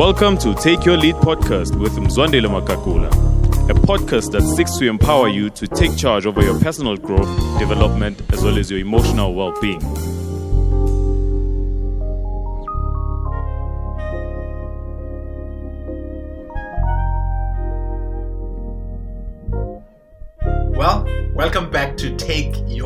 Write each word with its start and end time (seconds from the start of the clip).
Welcome 0.00 0.38
to 0.38 0.54
Take 0.54 0.84
Your 0.84 0.96
Lead 0.96 1.14
podcast 1.16 1.78
with 1.78 1.92
Mzwandile 1.92 2.48
Makakula, 2.48 3.08
a 3.70 3.74
podcast 3.74 4.32
that 4.32 4.42
seeks 4.42 4.76
to 4.78 4.88
empower 4.88 5.28
you 5.28 5.50
to 5.50 5.66
take 5.66 5.96
charge 5.96 6.26
over 6.26 6.42
your 6.42 6.58
personal 6.60 6.96
growth, 6.96 7.28
development, 7.58 8.20
as 8.32 8.42
well 8.42 8.58
as 8.58 8.70
your 8.70 8.80
emotional 8.80 9.34
well 9.34 9.58
being. 9.60 9.80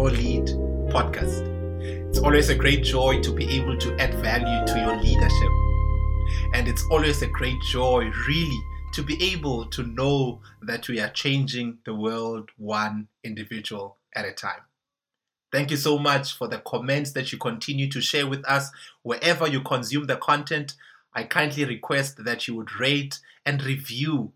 Your 0.05 0.13
Lead 0.13 0.49
podcast. 0.93 1.49
It's 2.11 2.19
always 2.19 2.51
a 2.51 2.55
great 2.55 2.85
joy 2.85 3.23
to 3.23 3.33
be 3.33 3.49
able 3.57 3.79
to 3.79 3.97
add 3.99 4.13
value 4.17 4.67
to 4.67 4.79
your 4.79 4.97
leadership. 5.01 5.49
And 6.53 6.69
it's 6.69 6.85
always 6.91 7.23
a 7.23 7.27
great 7.27 7.59
joy, 7.63 8.13
really, 8.29 8.61
to 8.93 9.03
be 9.03 9.33
able 9.33 9.65
to 9.71 9.83
know 9.83 10.43
that 10.61 10.89
we 10.89 11.01
are 11.01 11.09
changing 11.09 11.79
the 11.87 11.95
world 11.95 12.51
one 12.59 13.09
individual 13.23 13.97
at 14.15 14.27
a 14.27 14.33
time. 14.33 14.61
Thank 15.51 15.71
you 15.71 15.79
so 15.79 15.99
much 15.99 16.37
for 16.37 16.49
the 16.49 16.59
comments 16.59 17.13
that 17.13 17.33
you 17.33 17.39
continue 17.39 17.89
to 17.89 18.03
share 18.03 18.27
with 18.27 18.45
us 18.45 18.71
wherever 19.05 19.49
you 19.49 19.63
consume 19.63 20.05
the 20.05 20.17
content. 20.17 20.75
I 21.15 21.23
kindly 21.23 21.65
request 21.65 22.23
that 22.27 22.47
you 22.47 22.55
would 22.57 22.79
rate 22.79 23.21
and 23.47 23.65
review 23.65 24.35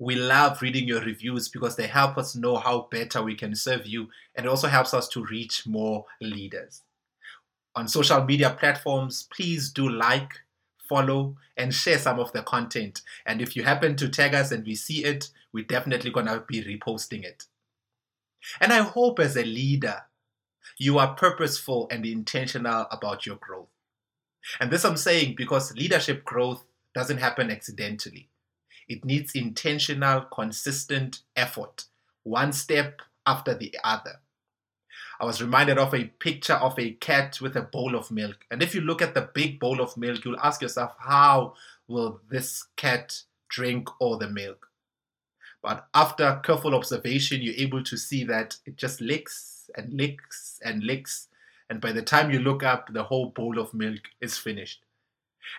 we 0.00 0.16
love 0.16 0.62
reading 0.62 0.88
your 0.88 1.02
reviews 1.02 1.50
because 1.50 1.76
they 1.76 1.86
help 1.86 2.16
us 2.16 2.34
know 2.34 2.56
how 2.56 2.88
better 2.90 3.22
we 3.22 3.34
can 3.34 3.54
serve 3.54 3.86
you 3.86 4.08
and 4.34 4.46
it 4.46 4.48
also 4.48 4.66
helps 4.66 4.94
us 4.94 5.06
to 5.06 5.26
reach 5.26 5.66
more 5.66 6.06
leaders. 6.22 6.82
On 7.76 7.86
social 7.86 8.24
media 8.24 8.56
platforms, 8.58 9.28
please 9.30 9.70
do 9.70 9.86
like, 9.86 10.32
follow, 10.88 11.36
and 11.54 11.74
share 11.74 11.98
some 11.98 12.18
of 12.18 12.32
the 12.32 12.42
content. 12.42 13.02
And 13.26 13.42
if 13.42 13.54
you 13.54 13.62
happen 13.62 13.94
to 13.96 14.08
tag 14.08 14.34
us 14.34 14.50
and 14.50 14.64
we 14.64 14.74
see 14.74 15.04
it, 15.04 15.28
we're 15.52 15.64
definitely 15.64 16.10
going 16.10 16.26
to 16.26 16.44
be 16.48 16.62
reposting 16.62 17.22
it. 17.22 17.44
And 18.58 18.72
I 18.72 18.78
hope 18.78 19.18
as 19.18 19.36
a 19.36 19.44
leader, 19.44 20.04
you 20.78 20.98
are 20.98 21.14
purposeful 21.14 21.88
and 21.90 22.06
intentional 22.06 22.86
about 22.90 23.26
your 23.26 23.36
growth. 23.36 23.68
And 24.58 24.70
this 24.70 24.86
I'm 24.86 24.96
saying 24.96 25.34
because 25.36 25.74
leadership 25.74 26.24
growth 26.24 26.64
doesn't 26.94 27.18
happen 27.18 27.50
accidentally. 27.50 28.30
It 28.90 29.04
needs 29.04 29.36
intentional, 29.36 30.22
consistent 30.22 31.20
effort, 31.36 31.84
one 32.24 32.52
step 32.52 33.02
after 33.24 33.54
the 33.54 33.72
other. 33.84 34.16
I 35.20 35.24
was 35.26 35.40
reminded 35.40 35.78
of 35.78 35.94
a 35.94 36.06
picture 36.06 36.54
of 36.54 36.76
a 36.76 36.90
cat 36.94 37.40
with 37.40 37.54
a 37.54 37.62
bowl 37.62 37.94
of 37.94 38.10
milk. 38.10 38.44
And 38.50 38.64
if 38.64 38.74
you 38.74 38.80
look 38.80 39.00
at 39.00 39.14
the 39.14 39.30
big 39.32 39.60
bowl 39.60 39.80
of 39.80 39.96
milk, 39.96 40.24
you'll 40.24 40.40
ask 40.40 40.60
yourself, 40.60 40.96
how 40.98 41.54
will 41.86 42.20
this 42.28 42.66
cat 42.74 43.22
drink 43.48 43.88
all 44.00 44.18
the 44.18 44.28
milk? 44.28 44.66
But 45.62 45.86
after 45.94 46.40
careful 46.42 46.74
observation, 46.74 47.42
you're 47.42 47.54
able 47.58 47.84
to 47.84 47.96
see 47.96 48.24
that 48.24 48.56
it 48.66 48.76
just 48.76 49.00
licks 49.00 49.70
and 49.76 49.92
licks 49.92 50.58
and 50.64 50.82
licks. 50.82 51.28
And 51.68 51.80
by 51.80 51.92
the 51.92 52.02
time 52.02 52.32
you 52.32 52.40
look 52.40 52.64
up, 52.64 52.92
the 52.92 53.04
whole 53.04 53.26
bowl 53.26 53.60
of 53.60 53.72
milk 53.72 54.00
is 54.20 54.36
finished. 54.36 54.82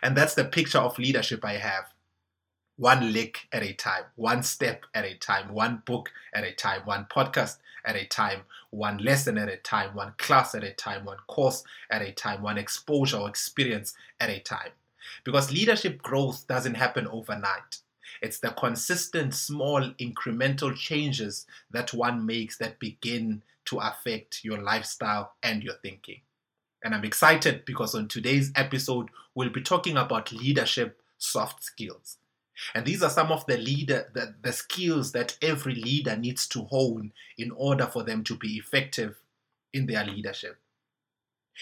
And 0.04 0.18
that's 0.18 0.36
the 0.36 0.44
picture 0.44 0.80
of 0.80 1.00
leadership 1.00 1.46
I 1.46 1.54
have 1.54 1.86
one 2.82 3.14
lick 3.14 3.48
at 3.52 3.62
a 3.62 3.74
time, 3.74 4.06
one 4.16 4.42
step 4.42 4.88
at 4.96 5.06
a 5.06 5.14
time, 5.14 5.54
one 5.54 5.84
book 5.86 6.12
at 6.34 6.44
a 6.44 6.52
time, 6.52 6.82
one 6.84 7.06
podcast 7.12 7.58
at 7.86 7.96
a 7.96 8.06
time, 8.06 8.42
one 8.72 8.97
lesson 8.97 9.38
at 9.38 9.50
a 9.50 9.58
time, 9.58 9.94
one 9.94 10.12
class 10.18 10.56
at 10.56 10.64
a 10.64 10.72
time, 10.72 11.06
one 11.06 11.20
course 11.28 11.64
at 11.91 12.02
a 12.02 12.12
time, 12.12 12.41
one 12.41 12.58
exposure 12.58 13.18
or 13.18 13.30
experience 13.30 13.94
at 14.20 14.31
a 14.31 14.40
time. 14.40 14.72
Because 15.24 15.52
leadership 15.52 16.02
growth 16.02 16.47
doesn't 16.47 16.74
happen 16.74 17.06
overnight. 17.06 17.81
It's 18.20 18.40
the 18.40 18.50
consistent, 18.50 19.36
small, 19.36 19.91
incremental 20.00 20.75
changes 20.75 21.46
that 21.70 21.94
one 21.94 22.25
makes 22.25 22.58
that 22.58 22.80
begin 22.80 23.44
to 23.66 23.78
affect 23.78 24.44
your 24.44 24.58
lifestyle 24.58 25.34
and 25.44 25.62
your 25.62 25.75
thinking. 25.84 26.22
And 26.84 26.96
I'm 26.96 27.06
excited 27.06 27.64
because 27.64 27.94
on 27.94 28.08
today's 28.08 28.52
episode, 28.56 29.09
we'll 29.36 29.52
be 29.52 29.62
talking 29.62 29.97
about 29.97 30.31
leadership 30.31 31.00
soft 31.20 31.64
skills. 31.64 32.18
And 32.73 32.85
these 32.85 33.03
are 33.03 33.09
some 33.09 33.31
of 33.31 33.45
the 33.45 33.57
leader 33.57 34.09
the, 34.13 34.35
the 34.41 34.53
skills 34.53 35.11
that 35.13 35.38
every 35.41 35.75
leader 35.75 36.16
needs 36.16 36.47
to 36.49 36.63
hone 36.66 37.11
in 37.38 37.51
order 37.51 37.85
for 37.85 38.03
them 38.03 38.23
to 38.25 38.35
be 38.35 38.57
effective 38.57 39.17
in 39.73 39.88
their 39.88 40.03
leadership. 40.03 40.57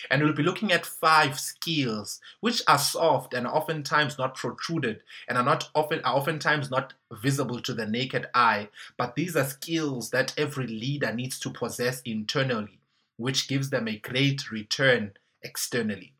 And 0.09 0.23
we'll 0.23 0.33
be 0.33 0.43
looking 0.43 0.71
at 0.71 0.85
five 0.85 1.39
skills 1.39 2.21
which 2.39 2.61
are 2.67 2.77
soft 2.77 3.33
and 3.33 3.47
oftentimes 3.47 4.17
not 4.17 4.35
protruded 4.35 5.01
and 5.27 5.37
are 5.37 5.43
not 5.43 5.69
often 5.73 5.99
are 6.01 6.15
oftentimes 6.15 6.69
not 6.69 6.93
visible 7.11 7.59
to 7.61 7.73
the 7.73 7.85
naked 7.85 8.27
eye, 8.33 8.69
but 8.97 9.15
these 9.15 9.35
are 9.35 9.45
skills 9.45 10.11
that 10.11 10.33
every 10.37 10.67
leader 10.67 11.11
needs 11.11 11.39
to 11.39 11.49
possess 11.49 12.01
internally, 12.01 12.79
which 13.17 13.47
gives 13.47 13.71
them 13.71 13.87
a 13.87 13.97
great 13.97 14.51
return 14.51 15.13
externally. 15.41 16.13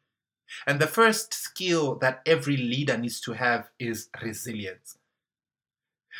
And 0.65 0.79
the 0.79 0.87
first 0.87 1.33
skill 1.33 1.95
that 1.99 2.21
every 2.25 2.57
leader 2.57 2.97
needs 2.97 3.19
to 3.21 3.33
have 3.33 3.69
is 3.79 4.09
resilience. 4.21 4.97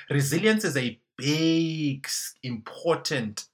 Resilience 0.10 0.64
is 0.64 0.78
a 0.78 1.00
big, 1.18 2.08
important 2.44 3.46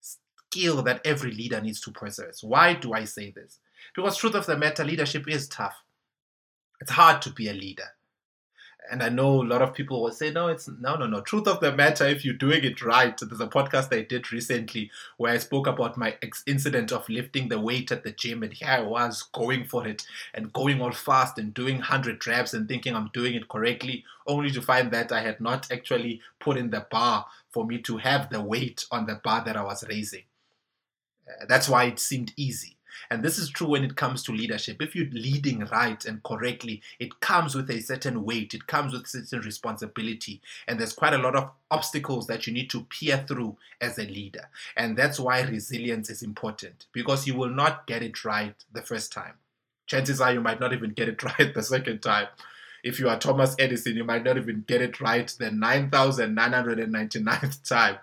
skill 0.00 0.82
that 0.82 1.00
every 1.04 1.32
leader 1.32 1.60
needs 1.60 1.80
to 1.82 1.90
possess. 1.90 2.42
Why 2.42 2.74
do 2.74 2.92
I 2.92 3.04
say 3.04 3.30
this? 3.30 3.60
Because, 3.94 4.16
truth 4.16 4.34
of 4.34 4.46
the 4.46 4.56
matter, 4.56 4.84
leadership 4.84 5.28
is 5.28 5.48
tough. 5.48 5.76
It's 6.80 6.90
hard 6.90 7.22
to 7.22 7.30
be 7.30 7.48
a 7.48 7.54
leader 7.54 7.88
and 8.90 9.02
I 9.02 9.08
know 9.08 9.42
a 9.42 9.44
lot 9.44 9.62
of 9.62 9.74
people 9.74 10.02
will 10.02 10.12
say, 10.12 10.30
no, 10.30 10.48
it's 10.48 10.68
no, 10.68 10.96
no, 10.96 11.06
no. 11.06 11.20
Truth 11.20 11.48
of 11.48 11.60
the 11.60 11.72
matter, 11.72 12.06
if 12.06 12.24
you're 12.24 12.34
doing 12.34 12.64
it 12.64 12.82
right, 12.82 13.16
there's 13.18 13.40
a 13.40 13.46
podcast 13.46 13.96
I 13.96 14.02
did 14.02 14.32
recently 14.32 14.90
where 15.16 15.32
I 15.32 15.38
spoke 15.38 15.66
about 15.66 15.96
my 15.96 16.16
ex- 16.22 16.44
incident 16.46 16.92
of 16.92 17.08
lifting 17.08 17.48
the 17.48 17.60
weight 17.60 17.90
at 17.90 18.04
the 18.04 18.12
gym, 18.12 18.42
and 18.42 18.52
here 18.52 18.68
I 18.68 18.80
was 18.80 19.22
going 19.32 19.64
for 19.64 19.86
it 19.86 20.06
and 20.34 20.52
going 20.52 20.80
all 20.80 20.92
fast 20.92 21.38
and 21.38 21.52
doing 21.52 21.76
100 21.76 22.26
reps 22.26 22.54
and 22.54 22.68
thinking 22.68 22.94
I'm 22.94 23.10
doing 23.12 23.34
it 23.34 23.48
correctly, 23.48 24.04
only 24.26 24.50
to 24.50 24.62
find 24.62 24.90
that 24.92 25.12
I 25.12 25.22
had 25.22 25.40
not 25.40 25.70
actually 25.72 26.20
put 26.38 26.56
in 26.56 26.70
the 26.70 26.86
bar 26.90 27.26
for 27.50 27.66
me 27.66 27.78
to 27.78 27.98
have 27.98 28.30
the 28.30 28.40
weight 28.40 28.84
on 28.90 29.06
the 29.06 29.20
bar 29.22 29.42
that 29.44 29.56
I 29.56 29.62
was 29.62 29.84
raising. 29.88 30.24
Uh, 31.28 31.46
that's 31.48 31.68
why 31.68 31.84
it 31.84 31.98
seemed 31.98 32.32
easy. 32.36 32.75
And 33.10 33.22
this 33.22 33.38
is 33.38 33.50
true 33.50 33.68
when 33.68 33.84
it 33.84 33.96
comes 33.96 34.22
to 34.24 34.32
leadership. 34.32 34.80
If 34.80 34.94
you're 34.94 35.10
leading 35.10 35.60
right 35.66 36.04
and 36.04 36.22
correctly, 36.22 36.82
it 36.98 37.20
comes 37.20 37.54
with 37.54 37.70
a 37.70 37.80
certain 37.80 38.24
weight, 38.24 38.54
it 38.54 38.66
comes 38.66 38.92
with 38.92 39.06
certain 39.06 39.40
responsibility. 39.40 40.40
And 40.68 40.78
there's 40.78 40.92
quite 40.92 41.14
a 41.14 41.18
lot 41.18 41.36
of 41.36 41.50
obstacles 41.70 42.26
that 42.26 42.46
you 42.46 42.52
need 42.52 42.70
to 42.70 42.84
peer 42.84 43.24
through 43.26 43.56
as 43.80 43.98
a 43.98 44.04
leader. 44.04 44.48
And 44.76 44.96
that's 44.96 45.20
why 45.20 45.42
resilience 45.42 46.10
is 46.10 46.22
important 46.22 46.86
because 46.92 47.26
you 47.26 47.34
will 47.34 47.50
not 47.50 47.86
get 47.86 48.02
it 48.02 48.24
right 48.24 48.54
the 48.72 48.82
first 48.82 49.12
time. 49.12 49.34
Chances 49.86 50.20
are 50.20 50.32
you 50.32 50.40
might 50.40 50.60
not 50.60 50.72
even 50.72 50.90
get 50.90 51.08
it 51.08 51.22
right 51.38 51.54
the 51.54 51.62
second 51.62 52.00
time 52.00 52.28
if 52.86 52.98
you 53.00 53.08
are 53.08 53.18
Thomas 53.18 53.56
Edison, 53.58 53.96
you 53.96 54.04
might 54.04 54.22
not 54.22 54.36
even 54.36 54.62
get 54.68 54.80
it 54.80 55.00
right 55.00 55.26
the 55.40 55.46
9,999th 55.46 57.68
time. 57.74 57.96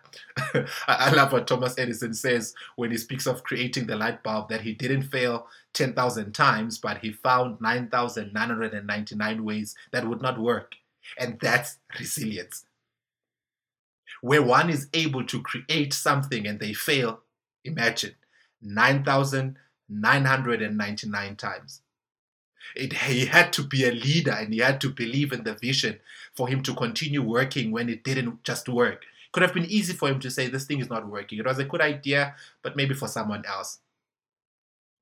I 0.87 1.09
love 1.11 1.31
what 1.31 1.47
Thomas 1.47 1.75
Edison 1.77 2.13
says 2.13 2.53
when 2.75 2.91
he 2.91 2.97
speaks 2.97 3.25
of 3.25 3.43
creating 3.43 3.87
the 3.87 3.95
light 3.95 4.21
bulb 4.23 4.49
that 4.49 4.59
he 4.59 4.73
didn't 4.73 5.03
fail 5.03 5.47
10,000 5.71 6.33
times, 6.33 6.79
but 6.79 6.97
he 6.97 7.13
found 7.13 7.61
9,999 7.61 9.45
ways 9.45 9.73
that 9.93 10.05
would 10.05 10.21
not 10.21 10.37
work. 10.37 10.73
And 11.17 11.39
that's 11.39 11.77
resilience. 11.97 12.65
Where 14.19 14.43
one 14.43 14.69
is 14.69 14.89
able 14.93 15.23
to 15.27 15.41
create 15.41 15.93
something 15.93 16.45
and 16.45 16.59
they 16.59 16.73
fail, 16.73 17.21
imagine 17.63 18.15
9,999 18.61 21.35
times. 21.37 21.83
It, 22.75 22.93
he 22.93 23.25
had 23.25 23.53
to 23.53 23.63
be 23.63 23.85
a 23.85 23.91
leader 23.91 24.31
and 24.31 24.53
he 24.53 24.59
had 24.59 24.81
to 24.81 24.89
believe 24.89 25.31
in 25.31 25.43
the 25.43 25.53
vision 25.53 25.99
for 26.33 26.47
him 26.47 26.63
to 26.63 26.73
continue 26.73 27.21
working 27.21 27.71
when 27.71 27.89
it 27.89 28.03
didn't 28.03 28.43
just 28.43 28.67
work. 28.67 29.03
It 29.03 29.31
could 29.31 29.43
have 29.43 29.53
been 29.53 29.65
easy 29.65 29.93
for 29.93 30.09
him 30.09 30.19
to 30.21 30.31
say, 30.31 30.47
This 30.47 30.65
thing 30.65 30.79
is 30.79 30.89
not 30.89 31.07
working. 31.07 31.39
It 31.39 31.45
was 31.45 31.59
a 31.59 31.65
good 31.65 31.81
idea, 31.81 32.35
but 32.61 32.75
maybe 32.75 32.93
for 32.93 33.07
someone 33.07 33.43
else. 33.45 33.79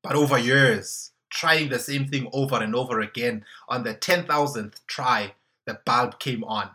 But 0.04 0.16
over 0.16 0.38
years, 0.38 1.12
trying 1.30 1.70
the 1.70 1.80
same 1.80 2.08
thing 2.08 2.30
over 2.34 2.62
and 2.62 2.76
over 2.76 3.00
again, 3.00 3.46
on 3.70 3.84
the 3.84 3.94
10,000th 3.94 4.82
try, 4.88 5.34
the 5.66 5.80
bulb 5.86 6.20
came 6.20 6.44
on 6.44 6.72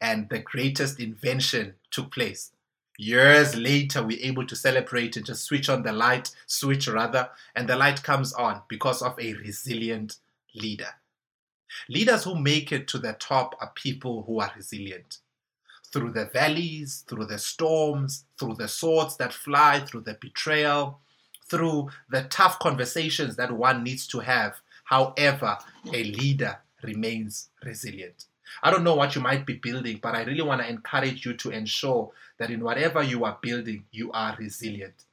and 0.00 0.28
the 0.28 0.38
greatest 0.38 1.00
invention 1.00 1.74
took 1.90 2.12
place. 2.12 2.50
Years 2.96 3.56
later, 3.56 4.04
we're 4.04 4.18
able 4.20 4.46
to 4.46 4.54
celebrate 4.54 5.16
and 5.16 5.26
just 5.26 5.44
switch 5.44 5.68
on 5.68 5.82
the 5.82 5.92
light, 5.92 6.30
switch 6.46 6.86
rather, 6.86 7.30
and 7.56 7.68
the 7.68 7.74
light 7.74 8.02
comes 8.02 8.32
on 8.32 8.62
because 8.68 9.02
of 9.02 9.18
a 9.18 9.34
resilient 9.34 10.18
leader. 10.54 10.94
Leaders 11.88 12.24
who 12.24 12.36
make 12.36 12.72
it 12.72 12.86
to 12.88 12.98
the 12.98 13.14
top 13.14 13.56
are 13.60 13.72
people 13.74 14.22
who 14.26 14.40
are 14.40 14.52
resilient. 14.56 15.18
Through 15.92 16.12
the 16.12 16.26
valleys, 16.26 17.04
through 17.08 17.26
the 17.26 17.38
storms, 17.38 18.24
through 18.38 18.54
the 18.54 18.68
swords 18.68 19.16
that 19.18 19.32
fly, 19.32 19.80
through 19.80 20.02
the 20.02 20.14
betrayal, 20.20 21.00
through 21.48 21.90
the 22.10 22.24
tough 22.24 22.58
conversations 22.58 23.36
that 23.36 23.52
one 23.52 23.84
needs 23.84 24.06
to 24.08 24.20
have. 24.20 24.60
However, 24.84 25.58
a 25.92 26.04
leader 26.04 26.58
remains 26.82 27.50
resilient. 27.64 28.26
I 28.62 28.70
don't 28.70 28.84
know 28.84 28.94
what 28.94 29.14
you 29.14 29.20
might 29.20 29.46
be 29.46 29.54
building, 29.54 29.98
but 30.02 30.14
I 30.14 30.22
really 30.22 30.42
want 30.42 30.62
to 30.62 30.68
encourage 30.68 31.24
you 31.24 31.34
to 31.34 31.50
ensure 31.50 32.10
that 32.38 32.50
in 32.50 32.62
whatever 32.62 33.02
you 33.02 33.24
are 33.24 33.38
building, 33.40 33.84
you 33.90 34.12
are 34.12 34.36
resilient. 34.38 35.04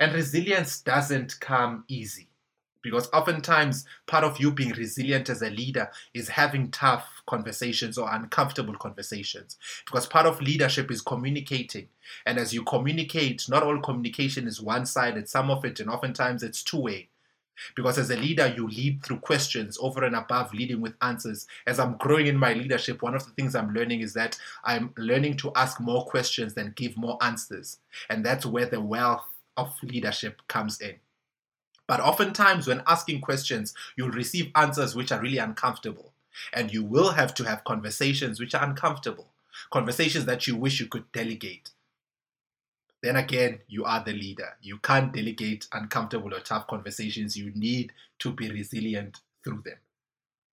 And 0.00 0.14
resilience 0.14 0.80
doesn't 0.80 1.40
come 1.40 1.84
easy 1.88 2.28
because 2.84 3.08
oftentimes 3.12 3.84
part 4.06 4.22
of 4.22 4.38
you 4.38 4.52
being 4.52 4.70
resilient 4.74 5.28
as 5.28 5.42
a 5.42 5.50
leader 5.50 5.90
is 6.14 6.28
having 6.28 6.70
tough 6.70 7.22
conversations 7.26 7.98
or 7.98 8.08
uncomfortable 8.12 8.74
conversations 8.74 9.56
because 9.86 10.06
part 10.06 10.26
of 10.26 10.40
leadership 10.40 10.92
is 10.92 11.00
communicating 11.00 11.88
and 12.26 12.38
as 12.38 12.54
you 12.54 12.62
communicate 12.62 13.44
not 13.48 13.64
all 13.64 13.80
communication 13.80 14.46
is 14.46 14.60
one-sided 14.60 15.28
some 15.28 15.50
of 15.50 15.64
it 15.64 15.80
and 15.80 15.90
oftentimes 15.90 16.44
it's 16.44 16.62
two-way 16.62 17.08
because 17.74 17.98
as 17.98 18.10
a 18.10 18.16
leader, 18.16 18.52
you 18.56 18.66
lead 18.66 19.02
through 19.02 19.18
questions 19.18 19.78
over 19.80 20.04
and 20.04 20.16
above 20.16 20.52
leading 20.52 20.80
with 20.80 20.94
answers. 21.02 21.46
As 21.66 21.78
I'm 21.78 21.96
growing 21.98 22.26
in 22.26 22.36
my 22.36 22.52
leadership, 22.52 23.02
one 23.02 23.14
of 23.14 23.24
the 23.24 23.30
things 23.32 23.54
I'm 23.54 23.72
learning 23.72 24.00
is 24.00 24.12
that 24.14 24.38
I'm 24.64 24.92
learning 24.96 25.36
to 25.38 25.52
ask 25.54 25.80
more 25.80 26.04
questions 26.04 26.54
than 26.54 26.72
give 26.76 26.96
more 26.96 27.18
answers. 27.22 27.78
And 28.10 28.24
that's 28.24 28.46
where 28.46 28.66
the 28.66 28.80
wealth 28.80 29.26
of 29.56 29.72
leadership 29.82 30.42
comes 30.48 30.80
in. 30.80 30.96
But 31.86 32.00
oftentimes, 32.00 32.66
when 32.66 32.82
asking 32.86 33.20
questions, 33.20 33.74
you'll 33.96 34.10
receive 34.10 34.50
answers 34.54 34.94
which 34.94 35.12
are 35.12 35.20
really 35.20 35.38
uncomfortable. 35.38 36.12
And 36.52 36.72
you 36.72 36.82
will 36.82 37.12
have 37.12 37.34
to 37.34 37.44
have 37.44 37.64
conversations 37.64 38.40
which 38.40 38.54
are 38.54 38.64
uncomfortable, 38.64 39.28
conversations 39.70 40.24
that 40.24 40.46
you 40.46 40.56
wish 40.56 40.80
you 40.80 40.86
could 40.86 41.10
delegate 41.12 41.70
then 43.04 43.16
again, 43.16 43.58
you 43.68 43.84
are 43.84 44.02
the 44.02 44.14
leader. 44.14 44.56
You 44.62 44.78
can't 44.78 45.12
delegate 45.12 45.68
uncomfortable 45.72 46.32
or 46.32 46.40
tough 46.40 46.66
conversations. 46.66 47.36
You 47.36 47.52
need 47.54 47.92
to 48.20 48.32
be 48.32 48.50
resilient 48.50 49.20
through 49.44 49.60
them. 49.62 49.76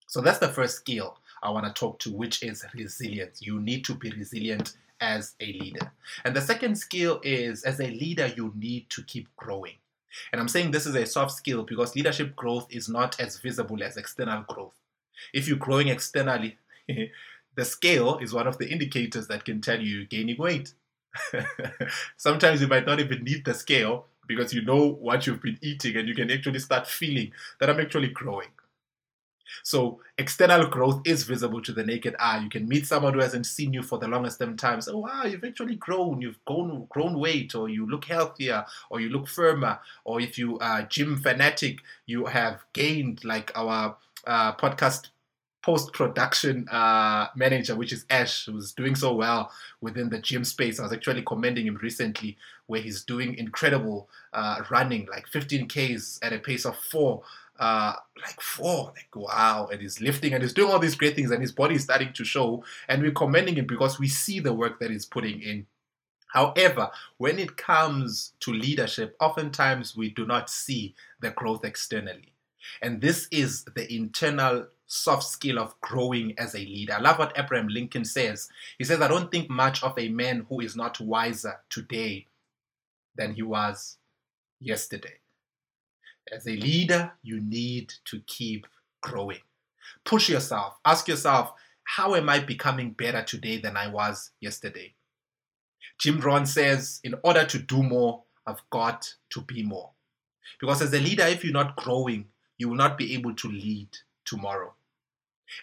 So 0.08 0.20
that's 0.20 0.40
the 0.40 0.50
first 0.50 0.76
skill 0.76 1.18
I 1.42 1.50
want 1.50 1.66
to 1.66 1.72
talk 1.72 2.00
to, 2.00 2.12
which 2.12 2.44
is 2.44 2.66
resilience. 2.76 3.42
You 3.42 3.62
need 3.62 3.86
to 3.86 3.96
be 3.96 4.12
resilient 4.12 4.76
as 5.00 5.34
a 5.40 5.46
leader. 5.46 5.94
And 6.26 6.36
the 6.36 6.42
second 6.42 6.76
skill 6.76 7.22
is 7.24 7.64
as 7.64 7.80
a 7.80 7.88
leader, 7.88 8.28
you 8.28 8.52
need 8.54 8.90
to 8.90 9.04
keep 9.04 9.34
growing. 9.38 9.76
And 10.32 10.42
I'm 10.42 10.48
saying 10.48 10.72
this 10.72 10.86
is 10.86 10.96
a 10.96 11.06
soft 11.06 11.32
skill 11.32 11.64
because 11.64 11.96
leadership 11.96 12.36
growth 12.36 12.68
is 12.70 12.90
not 12.90 13.20
as 13.20 13.38
visible 13.38 13.82
as 13.84 13.98
external 13.98 14.44
growth. 14.48 14.76
If 15.34 15.48
you're 15.48 15.58
growing 15.58 15.88
externally, 15.88 16.58
the 17.56 17.66
scale 17.66 18.18
is 18.20 18.34
one 18.34 18.48
of 18.48 18.58
the 18.58 18.70
indicators 18.70 19.28
that 19.28 19.46
can 19.46 19.62
tell 19.62 19.80
you 19.80 19.98
you're 19.98 20.06
gaining 20.06 20.38
weight. 20.38 20.74
Sometimes 22.18 22.62
you 22.62 22.68
might 22.68 22.86
not 22.86 23.00
even 23.00 23.24
need 23.24 23.46
the 23.46 23.54
scale 23.54 24.06
because 24.28 24.54
you 24.54 24.62
know 24.62 24.88
what 24.88 25.28
you've 25.28 25.42
been 25.42 25.60
eating 25.62 25.98
and 25.98 26.08
you 26.08 26.16
can 26.16 26.32
actually 26.32 26.60
start 26.60 26.88
feeling 26.88 27.32
that 27.60 27.70
I'm 27.70 27.80
actually 27.80 28.10
growing. 28.10 28.48
So 29.64 30.00
external 30.18 30.68
growth 30.68 31.02
is 31.06 31.24
visible 31.24 31.62
to 31.62 31.72
the 31.72 31.84
naked 31.84 32.16
eye. 32.20 32.40
You 32.40 32.50
can 32.50 32.68
meet 32.68 32.88
someone 32.88 33.14
who 33.14 33.20
hasn't 33.20 33.46
seen 33.46 33.74
you 33.74 33.84
for 33.84 33.98
the 34.00 34.08
longest 34.08 34.42
time. 34.58 34.82
Say, 34.82 34.92
oh, 34.92 35.00
wow, 35.00 35.26
you've 35.26 35.44
actually 35.44 35.76
grown. 35.76 36.22
You've 36.22 36.44
grown, 36.46 36.88
grown 36.90 37.20
weight, 37.20 37.56
or 37.56 37.70
you 37.70 37.90
look 37.90 38.06
healthier, 38.06 38.66
or 38.90 39.00
you 39.00 39.10
look 39.10 39.28
firmer. 39.28 39.80
Or 40.04 40.20
if 40.20 40.38
you 40.38 40.60
are 40.60 40.84
gym 40.84 41.18
fanatic, 41.18 41.80
you 42.06 42.26
have 42.26 42.64
gained, 42.74 43.24
like 43.24 43.52
our 43.56 43.98
uh, 44.26 44.54
podcast 44.56 45.10
post 45.62 45.94
production 45.94 46.68
uh, 46.70 47.28
manager, 47.36 47.76
which 47.76 47.94
is 47.94 48.06
Ash, 48.10 48.46
who's 48.46 48.74
doing 48.74 48.96
so 48.96 49.14
well 49.14 49.52
within 49.80 50.10
the 50.10 50.20
gym 50.20 50.44
space. 50.44 50.80
I 50.80 50.84
was 50.84 50.94
actually 50.94 51.22
commending 51.22 51.68
him 51.68 51.78
recently, 51.82 52.38
where 52.68 52.82
he's 52.82 53.04
doing 53.04 53.36
incredible 53.36 54.10
uh, 54.34 54.64
running, 54.70 55.08
like 55.12 55.28
15 55.28 55.68
Ks 55.68 56.20
at 56.22 56.34
a 56.34 56.40
pace 56.40 56.66
of 56.66 56.78
four. 56.78 57.22
Uh, 57.62 57.94
like 58.20 58.42
four, 58.42 58.92
like 58.96 59.16
wow, 59.16 59.70
and 59.72 59.80
he's 59.80 60.02
lifting 60.02 60.34
and 60.34 60.42
he's 60.42 60.52
doing 60.52 60.72
all 60.72 60.80
these 60.80 60.96
great 60.96 61.16
things, 61.16 61.30
and 61.30 61.42
his 61.42 61.52
body 61.52 61.76
is 61.76 61.84
starting 61.84 62.12
to 62.12 62.26
show. 62.26 62.64
And 62.90 63.04
we're 63.04 63.12
commending 63.12 63.56
him 63.56 63.68
because 63.68 64.00
we 64.00 64.08
see 64.08 64.40
the 64.40 64.52
work 64.52 64.80
that 64.80 64.90
he's 64.90 65.06
putting 65.06 65.44
in. 65.44 65.68
However, 66.30 66.90
when 67.18 67.38
it 67.38 67.58
comes 67.58 68.34
to 68.40 68.52
leadership, 68.52 69.16
oftentimes 69.20 69.96
we 69.96 70.10
do 70.10 70.26
not 70.26 70.50
see 70.50 70.96
the 71.20 71.30
growth 71.30 71.64
externally. 71.64 72.34
And 72.82 73.00
this 73.00 73.28
is 73.32 73.64
the 73.76 73.94
internal 73.94 74.66
soft 74.88 75.24
skill 75.24 75.60
of 75.60 75.80
growing 75.82 76.34
as 76.40 76.56
a 76.56 76.60
leader. 76.60 76.94
I 76.94 77.00
love 77.00 77.20
what 77.20 77.38
Abraham 77.38 77.68
Lincoln 77.68 78.06
says. 78.06 78.50
He 78.80 78.86
says, 78.86 79.02
I 79.02 79.08
don't 79.08 79.30
think 79.30 79.52
much 79.52 79.84
of 79.84 79.94
a 80.00 80.10
man 80.10 80.48
who 80.50 80.62
is 80.62 80.76
not 80.76 81.00
wiser 81.00 81.60
today 81.70 82.26
than 83.16 83.36
he 83.36 83.44
was 83.44 83.98
yesterday. 84.60 85.21
As 86.32 86.48
a 86.48 86.56
leader, 86.56 87.14
you 87.24 87.40
need 87.42 87.94
to 88.06 88.22
keep 88.28 88.68
growing. 89.02 89.40
Push 90.06 90.30
yourself. 90.30 90.78
Ask 90.86 91.08
yourself, 91.08 91.54
how 91.84 92.16
am 92.16 92.30
I 92.30 92.40
becoming 92.40 92.92
better 92.92 93.24
today 93.24 93.58
than 93.58 93.78
I 93.78 93.88
was 93.88 94.32
yesterday? 94.40 94.94
Jim 96.00 96.20
Rohn 96.20 96.46
says, 96.46 97.00
in 97.04 97.16
order 97.24 97.46
to 97.46 97.60
do 97.60 97.84
more, 97.84 98.24
I've 98.46 98.62
got 98.70 99.14
to 99.32 99.42
be 99.42 99.64
more. 99.64 99.92
Because 100.60 100.82
as 100.82 100.94
a 100.94 101.00
leader, 101.00 101.26
if 101.26 101.44
you're 101.44 101.54
not 101.54 101.76
growing, 101.76 102.28
you 102.58 102.70
will 102.70 102.76
not 102.76 102.98
be 102.98 103.14
able 103.14 103.34
to 103.36 103.48
lead 103.48 103.90
tomorrow. 104.26 104.74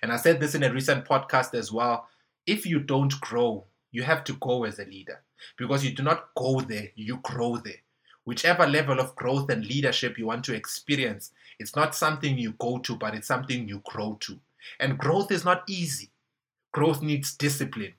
And 0.03 0.13
I 0.13 0.17
said 0.17 0.41
this 0.41 0.55
in 0.55 0.63
a 0.63 0.73
recent 0.73 1.05
podcast 1.05 1.55
as 1.55 1.73
well. 1.73 2.09
If 2.47 2.67
you 2.67 2.81
don't 2.81 3.21
grow, 3.21 3.65
you 3.91 4.03
have 4.03 4.25
to 4.25 4.35
go 4.35 4.65
as 4.65 4.79
a 4.79 4.85
leader 4.85 5.23
because 5.57 5.85
you 5.85 5.93
do 5.93 6.03
not 6.03 6.29
go 6.37 6.61
there, 6.61 6.89
you 6.95 7.19
grow 7.23 7.57
there. 7.57 7.83
Whichever 8.29 8.67
level 8.67 9.01
of 9.01 9.17
growth 9.17 9.49
and 9.49 9.65
leadership 9.65 10.19
you 10.19 10.27
want 10.27 10.45
to 10.45 10.55
experience, 10.55 11.33
it's 11.59 11.75
not 11.75 11.95
something 11.95 12.37
you 12.37 12.53
go 12.59 12.77
to, 12.77 12.95
but 12.95 13.15
it's 13.15 13.27
something 13.27 13.67
you 13.67 13.81
grow 13.87 14.19
to. 14.21 14.39
And 14.79 14.99
growth 14.99 15.33
is 15.33 15.47
not 15.47 15.63
easy. 15.67 16.11
Growth 16.71 17.01
needs 17.01 17.35
discipline. 17.35 17.95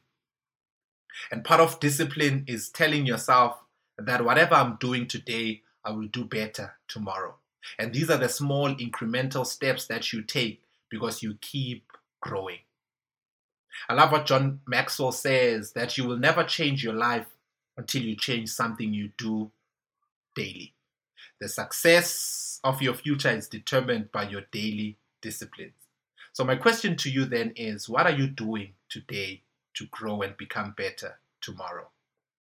And 1.32 1.44
part 1.44 1.62
of 1.62 1.80
discipline 1.80 2.44
is 2.46 2.70
telling 2.70 3.08
yourself 3.08 3.58
that 3.98 4.24
whatever 4.24 4.54
I'm 4.54 4.76
doing 4.76 5.08
today, 5.08 5.64
I 5.84 5.94
will 5.94 6.10
do 6.10 6.26
better 6.26 6.76
tomorrow. 6.88 7.34
And 7.80 7.92
these 7.92 8.12
are 8.12 8.18
the 8.20 8.30
small 8.30 8.76
incremental 8.76 9.48
steps 9.48 9.88
that 9.88 10.14
you 10.14 10.22
take 10.22 10.62
because 10.92 11.24
you 11.24 11.40
keep 11.42 11.86
growing. 12.22 12.60
I 13.90 13.96
love 13.96 14.12
what 14.12 14.28
John 14.28 14.60
Maxwell 14.68 15.12
says 15.12 15.72
that 15.72 15.98
you 15.98 16.04
will 16.04 16.20
never 16.20 16.44
change 16.44 16.84
your 16.84 16.94
life 16.94 17.26
until 17.78 18.04
you 18.04 18.16
change 18.16 18.50
something 18.50 18.94
you 18.94 19.10
do 19.18 19.50
daily. 20.36 20.74
The 21.40 21.50
success 21.50 22.60
of 22.64 22.82
your 22.82 22.94
future 22.94 23.30
is 23.30 23.48
determined 23.48 24.12
by 24.12 24.30
your 24.30 24.42
daily 24.52 24.98
disciplines. 25.22 25.74
So, 26.34 26.44
my 26.44 26.56
question 26.56 26.96
to 26.98 27.10
you 27.10 27.26
then 27.26 27.54
is 27.56 27.90
what 27.90 28.06
are 28.06 28.16
you 28.16 28.28
doing 28.28 28.74
today 28.90 29.42
to 29.76 29.86
grow 29.88 30.22
and 30.22 30.38
become 30.38 30.74
better 30.78 31.20
tomorrow? 31.42 31.90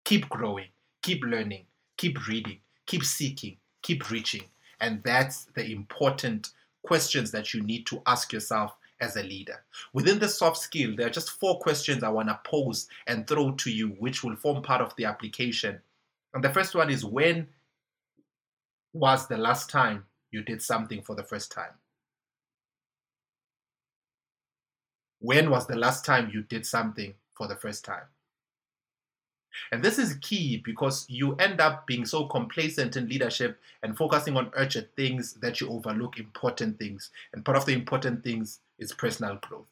Keep 0.05 0.29
growing, 0.29 0.67
keep 1.01 1.23
learning, 1.23 1.65
keep 1.97 2.27
reading, 2.27 2.59
keep 2.85 3.03
seeking, 3.03 3.57
keep 3.81 4.09
reaching. 4.09 4.43
And 4.81 5.03
that's 5.03 5.45
the 5.55 5.71
important 5.71 6.49
questions 6.83 7.31
that 7.31 7.53
you 7.53 7.61
need 7.61 7.85
to 7.87 8.01
ask 8.05 8.31
yourself 8.31 8.75
as 9.01 9.15
a 9.15 9.23
leader. 9.23 9.63
Within 9.93 10.19
the 10.19 10.27
soft 10.27 10.57
skill, 10.57 10.95
there 10.95 11.07
are 11.07 11.11
just 11.11 11.31
four 11.31 11.59
questions 11.59 12.03
I 12.03 12.09
want 12.09 12.29
to 12.29 12.39
pose 12.43 12.87
and 13.07 13.27
throw 13.27 13.51
to 13.51 13.71
you, 13.71 13.89
which 13.99 14.23
will 14.23 14.35
form 14.35 14.61
part 14.61 14.81
of 14.81 14.95
the 14.95 15.05
application. 15.05 15.79
And 16.33 16.43
the 16.43 16.49
first 16.49 16.75
one 16.75 16.89
is 16.89 17.05
when 17.05 17.47
was 18.99 19.27
the 19.27 19.37
last 19.37 19.69
time 19.69 20.03
you 20.29 20.43
did 20.43 20.61
something 20.61 21.01
for 21.01 21.15
the 21.15 21.23
first 21.23 21.51
time? 21.51 21.71
When 25.19 25.49
was 25.49 25.67
the 25.67 25.77
last 25.77 26.05
time 26.05 26.29
you 26.33 26.43
did 26.43 26.65
something 26.65 27.13
for 27.33 27.47
the 27.47 27.55
first 27.55 27.85
time? 27.85 28.03
And 29.71 29.83
this 29.83 29.97
is 29.99 30.17
key 30.21 30.61
because 30.63 31.05
you 31.09 31.35
end 31.35 31.61
up 31.61 31.87
being 31.87 32.05
so 32.05 32.25
complacent 32.25 32.97
in 32.97 33.07
leadership 33.07 33.59
and 33.83 33.97
focusing 33.97 34.35
on 34.37 34.51
urgent 34.53 34.89
things 34.95 35.33
that 35.35 35.59
you 35.59 35.69
overlook 35.69 36.19
important 36.19 36.77
things. 36.77 37.09
And 37.33 37.43
part 37.43 37.57
of 37.57 37.65
the 37.65 37.73
important 37.73 38.23
things 38.23 38.59
is 38.77 38.93
personal 38.93 39.37
growth. 39.37 39.65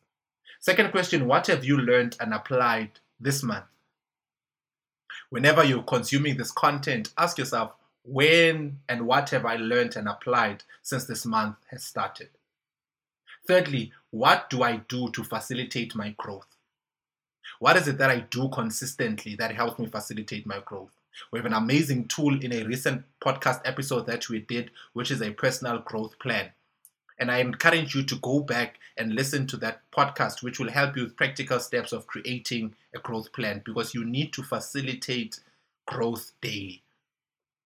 Second 0.60 0.92
question 0.92 1.28
What 1.28 1.48
have 1.48 1.66
you 1.66 1.78
learned 1.78 2.16
and 2.20 2.34
applied 2.34 2.92
this 3.20 3.44
month? 3.44 3.66
Whenever 5.30 5.64
you're 5.64 5.84
consuming 5.84 6.38
this 6.38 6.52
content, 6.52 7.14
ask 7.18 7.38
yourself, 7.38 7.74
when 8.08 8.80
and 8.88 9.06
what 9.06 9.30
have 9.32 9.46
I 9.46 9.58
learned 9.58 9.98
and 9.98 10.08
applied 10.08 10.64
since 10.82 11.06
this 11.06 11.26
month 11.26 11.58
has 11.72 11.84
started? 11.84 12.30
Thirdly, 13.46 13.92
what 14.12 14.50
do 14.50 14.64
I 14.64 14.78
do 14.88 15.12
to 15.12 15.24
facilitate 15.24 15.94
my 15.94 16.16
growth? 16.18 16.48
What 17.60 17.76
is 17.76 17.88
it 17.88 17.98
that 17.98 18.10
I 18.10 18.20
do 18.20 18.50
consistently 18.50 19.36
that 19.36 19.56
helps 19.56 19.78
me 19.78 19.88
facilitate 19.88 20.46
my 20.46 20.60
growth? 20.60 20.92
We 21.32 21.40
have 21.40 21.46
an 21.46 21.54
amazing 21.54 22.08
tool 22.08 22.40
in 22.42 22.54
a 22.54 22.64
recent 22.64 23.04
podcast 23.20 23.62
episode 23.66 24.06
that 24.06 24.30
we 24.30 24.40
did, 24.40 24.72
which 24.94 25.12
is 25.12 25.22
a 25.22 25.32
personal 25.32 25.80
growth 25.80 26.18
plan. 26.20 26.52
And 27.20 27.32
I 27.32 27.40
encourage 27.40 27.96
you 27.96 28.04
to 28.04 28.16
go 28.18 28.40
back 28.40 28.80
and 28.98 29.16
listen 29.16 29.48
to 29.48 29.58
that 29.58 29.82
podcast, 29.92 30.44
which 30.44 30.60
will 30.60 30.70
help 30.70 30.96
you 30.96 31.04
with 31.04 31.18
practical 31.18 31.60
steps 31.60 31.92
of 31.92 32.08
creating 32.08 32.76
a 32.96 33.00
growth 33.00 33.34
plan 33.34 33.64
because 33.66 33.94
you 33.94 34.06
need 34.06 34.32
to 34.34 34.44
facilitate 34.44 35.40
growth 35.88 36.32
daily. 36.42 36.84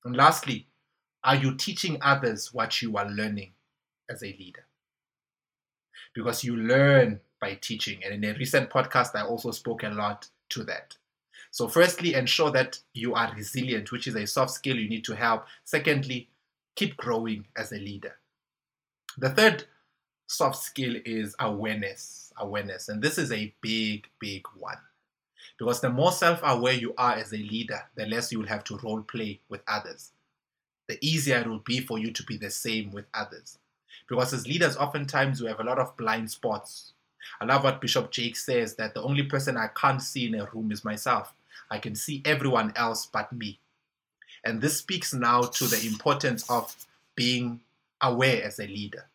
And 0.03 0.15
lastly, 0.15 0.67
are 1.23 1.35
you 1.35 1.55
teaching 1.55 1.97
others 2.01 2.53
what 2.53 2.81
you 2.81 2.97
are 2.97 3.09
learning 3.09 3.53
as 4.09 4.23
a 4.23 4.27
leader? 4.37 4.65
Because 6.13 6.43
you 6.43 6.57
learn 6.57 7.19
by 7.39 7.55
teaching. 7.55 8.03
And 8.03 8.13
in 8.13 8.23
a 8.23 8.37
recent 8.37 8.69
podcast, 8.69 9.15
I 9.15 9.23
also 9.23 9.51
spoke 9.51 9.83
a 9.83 9.89
lot 9.89 10.27
to 10.49 10.63
that. 10.65 10.97
So, 11.51 11.67
firstly, 11.67 12.13
ensure 12.13 12.51
that 12.51 12.79
you 12.93 13.13
are 13.13 13.33
resilient, 13.35 13.91
which 13.91 14.07
is 14.07 14.15
a 14.15 14.25
soft 14.25 14.51
skill 14.51 14.77
you 14.77 14.89
need 14.89 15.03
to 15.05 15.15
help. 15.15 15.45
Secondly, 15.65 16.29
keep 16.75 16.95
growing 16.97 17.45
as 17.57 17.71
a 17.71 17.77
leader. 17.77 18.15
The 19.17 19.29
third 19.29 19.65
soft 20.27 20.57
skill 20.57 20.95
is 21.05 21.35
awareness. 21.39 22.31
Awareness. 22.37 22.87
And 22.87 23.01
this 23.01 23.17
is 23.17 23.31
a 23.31 23.53
big, 23.61 24.07
big 24.19 24.45
one. 24.57 24.77
Because 25.61 25.79
the 25.79 25.91
more 25.91 26.11
self 26.11 26.39
aware 26.41 26.73
you 26.73 26.95
are 26.97 27.13
as 27.13 27.33
a 27.33 27.37
leader, 27.37 27.83
the 27.93 28.07
less 28.07 28.31
you 28.31 28.39
will 28.39 28.47
have 28.47 28.63
to 28.63 28.79
role 28.81 29.03
play 29.03 29.41
with 29.47 29.61
others. 29.67 30.11
The 30.87 30.97
easier 31.05 31.37
it 31.37 31.45
will 31.45 31.59
be 31.59 31.81
for 31.81 31.99
you 31.99 32.09
to 32.13 32.23
be 32.23 32.35
the 32.35 32.49
same 32.49 32.91
with 32.91 33.05
others. 33.13 33.59
Because 34.09 34.33
as 34.33 34.47
leaders, 34.47 34.75
oftentimes 34.75 35.39
we 35.39 35.47
have 35.49 35.59
a 35.59 35.63
lot 35.63 35.77
of 35.77 35.95
blind 35.97 36.31
spots. 36.31 36.93
I 37.39 37.45
love 37.45 37.63
what 37.63 37.79
Bishop 37.79 38.09
Jakes 38.09 38.43
says 38.43 38.73
that 38.77 38.95
the 38.95 39.03
only 39.03 39.21
person 39.21 39.55
I 39.55 39.67
can't 39.67 40.01
see 40.01 40.25
in 40.25 40.33
a 40.33 40.49
room 40.51 40.71
is 40.71 40.83
myself. 40.83 41.35
I 41.69 41.77
can 41.77 41.93
see 41.93 42.23
everyone 42.25 42.73
else 42.75 43.05
but 43.05 43.31
me. 43.31 43.59
And 44.43 44.61
this 44.61 44.77
speaks 44.77 45.13
now 45.13 45.41
to 45.41 45.65
the 45.65 45.85
importance 45.85 46.49
of 46.49 46.75
being 47.13 47.59
aware 48.01 48.43
as 48.43 48.59
a 48.59 48.65
leader, 48.65 49.05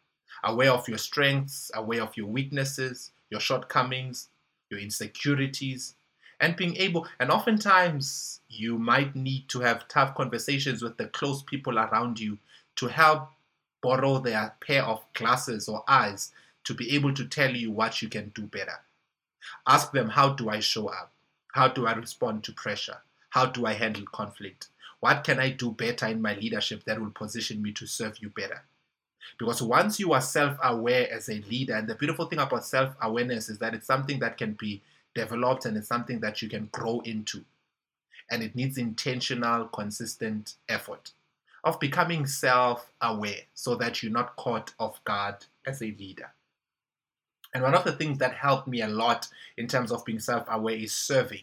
aware 0.44 0.70
of 0.70 0.86
your 0.86 0.98
strengths, 0.98 1.72
aware 1.74 2.04
of 2.04 2.16
your 2.16 2.28
weaknesses, 2.28 3.10
your 3.30 3.40
shortcomings, 3.40 4.28
your 4.70 4.78
insecurities, 4.78 5.95
and 6.40 6.56
being 6.56 6.76
able, 6.76 7.06
and 7.18 7.30
oftentimes 7.30 8.40
you 8.48 8.78
might 8.78 9.16
need 9.16 9.48
to 9.48 9.60
have 9.60 9.88
tough 9.88 10.14
conversations 10.14 10.82
with 10.82 10.96
the 10.96 11.06
close 11.06 11.42
people 11.42 11.78
around 11.78 12.20
you 12.20 12.38
to 12.76 12.88
help 12.88 13.30
borrow 13.82 14.18
their 14.18 14.54
pair 14.60 14.84
of 14.84 15.04
glasses 15.14 15.68
or 15.68 15.84
eyes 15.88 16.32
to 16.64 16.74
be 16.74 16.94
able 16.94 17.14
to 17.14 17.24
tell 17.26 17.54
you 17.54 17.70
what 17.70 18.02
you 18.02 18.08
can 18.08 18.30
do 18.34 18.42
better. 18.42 18.80
Ask 19.66 19.92
them, 19.92 20.10
how 20.10 20.30
do 20.30 20.48
I 20.48 20.60
show 20.60 20.88
up? 20.88 21.12
How 21.52 21.68
do 21.68 21.86
I 21.86 21.92
respond 21.92 22.44
to 22.44 22.52
pressure? 22.52 22.98
How 23.30 23.46
do 23.46 23.64
I 23.64 23.74
handle 23.74 24.04
conflict? 24.12 24.68
What 25.00 25.24
can 25.24 25.38
I 25.38 25.50
do 25.50 25.70
better 25.70 26.06
in 26.06 26.20
my 26.20 26.34
leadership 26.34 26.84
that 26.84 27.00
will 27.00 27.10
position 27.10 27.62
me 27.62 27.72
to 27.72 27.86
serve 27.86 28.18
you 28.18 28.30
better? 28.30 28.62
Because 29.38 29.62
once 29.62 29.98
you 30.00 30.12
are 30.12 30.20
self 30.20 30.58
aware 30.62 31.10
as 31.12 31.28
a 31.28 31.40
leader, 31.42 31.74
and 31.74 31.88
the 31.88 31.94
beautiful 31.94 32.26
thing 32.26 32.38
about 32.38 32.64
self 32.64 32.94
awareness 33.00 33.48
is 33.48 33.58
that 33.58 33.74
it's 33.74 33.86
something 33.86 34.18
that 34.20 34.38
can 34.38 34.52
be 34.52 34.82
developed 35.16 35.64
and 35.64 35.76
it's 35.76 35.88
something 35.88 36.20
that 36.20 36.40
you 36.42 36.48
can 36.48 36.68
grow 36.70 37.00
into. 37.00 37.44
And 38.30 38.42
it 38.42 38.54
needs 38.54 38.78
intentional, 38.78 39.66
consistent 39.66 40.54
effort 40.68 41.12
of 41.64 41.80
becoming 41.80 42.26
self 42.26 42.92
aware 43.00 43.42
so 43.54 43.74
that 43.74 44.02
you're 44.02 44.12
not 44.12 44.36
caught 44.36 44.72
off 44.78 45.02
guard 45.04 45.36
as 45.66 45.82
a 45.82 45.86
leader. 45.98 46.30
And 47.52 47.62
one 47.62 47.74
of 47.74 47.84
the 47.84 47.92
things 47.92 48.18
that 48.18 48.34
helped 48.34 48.68
me 48.68 48.82
a 48.82 48.88
lot 48.88 49.28
in 49.56 49.66
terms 49.66 49.90
of 49.90 50.04
being 50.04 50.20
self 50.20 50.46
aware 50.48 50.76
is 50.76 50.92
serving. 50.92 51.42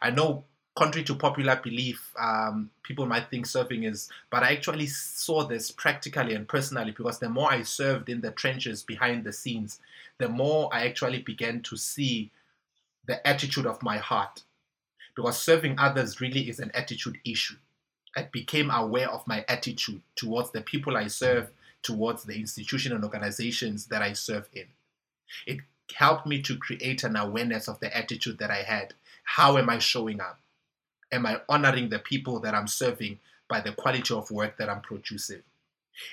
I 0.00 0.10
know 0.10 0.44
contrary 0.76 1.04
to 1.04 1.14
popular 1.14 1.60
belief, 1.62 2.12
um, 2.18 2.70
people 2.82 3.06
might 3.06 3.30
think 3.30 3.46
serving 3.46 3.84
is, 3.84 4.08
but 4.30 4.42
I 4.42 4.52
actually 4.52 4.86
saw 4.86 5.44
this 5.44 5.70
practically 5.70 6.34
and 6.34 6.48
personally 6.48 6.90
because 6.90 7.18
the 7.18 7.28
more 7.28 7.52
I 7.52 7.62
served 7.62 8.08
in 8.08 8.20
the 8.20 8.32
trenches 8.32 8.82
behind 8.82 9.24
the 9.24 9.32
scenes, 9.32 9.80
the 10.18 10.28
more 10.28 10.68
I 10.72 10.86
actually 10.86 11.22
began 11.22 11.60
to 11.62 11.76
see 11.76 12.30
the 13.06 13.26
attitude 13.26 13.66
of 13.66 13.82
my 13.82 13.98
heart. 13.98 14.42
Because 15.14 15.40
serving 15.40 15.78
others 15.78 16.20
really 16.20 16.48
is 16.48 16.58
an 16.58 16.70
attitude 16.74 17.18
issue. 17.24 17.56
I 18.16 18.22
became 18.30 18.70
aware 18.70 19.10
of 19.10 19.26
my 19.26 19.44
attitude 19.48 20.02
towards 20.16 20.50
the 20.50 20.60
people 20.60 20.96
I 20.96 21.06
serve, 21.08 21.50
towards 21.82 22.24
the 22.24 22.34
institution 22.34 22.92
and 22.92 23.04
organizations 23.04 23.86
that 23.86 24.02
I 24.02 24.12
serve 24.12 24.48
in. 24.52 24.66
It 25.46 25.60
helped 25.94 26.26
me 26.26 26.42
to 26.42 26.56
create 26.56 27.04
an 27.04 27.16
awareness 27.16 27.68
of 27.68 27.80
the 27.80 27.96
attitude 27.96 28.38
that 28.38 28.50
I 28.50 28.62
had. 28.62 28.94
How 29.24 29.56
am 29.58 29.68
I 29.70 29.78
showing 29.78 30.20
up? 30.20 30.40
am 31.14 31.26
I 31.26 31.40
honoring 31.48 31.88
the 31.88 32.00
people 32.00 32.40
that 32.40 32.54
I'm 32.54 32.66
serving 32.66 33.20
by 33.48 33.60
the 33.60 33.72
quality 33.72 34.12
of 34.12 34.30
work 34.30 34.58
that 34.58 34.68
I'm 34.68 34.80
producing? 34.80 35.42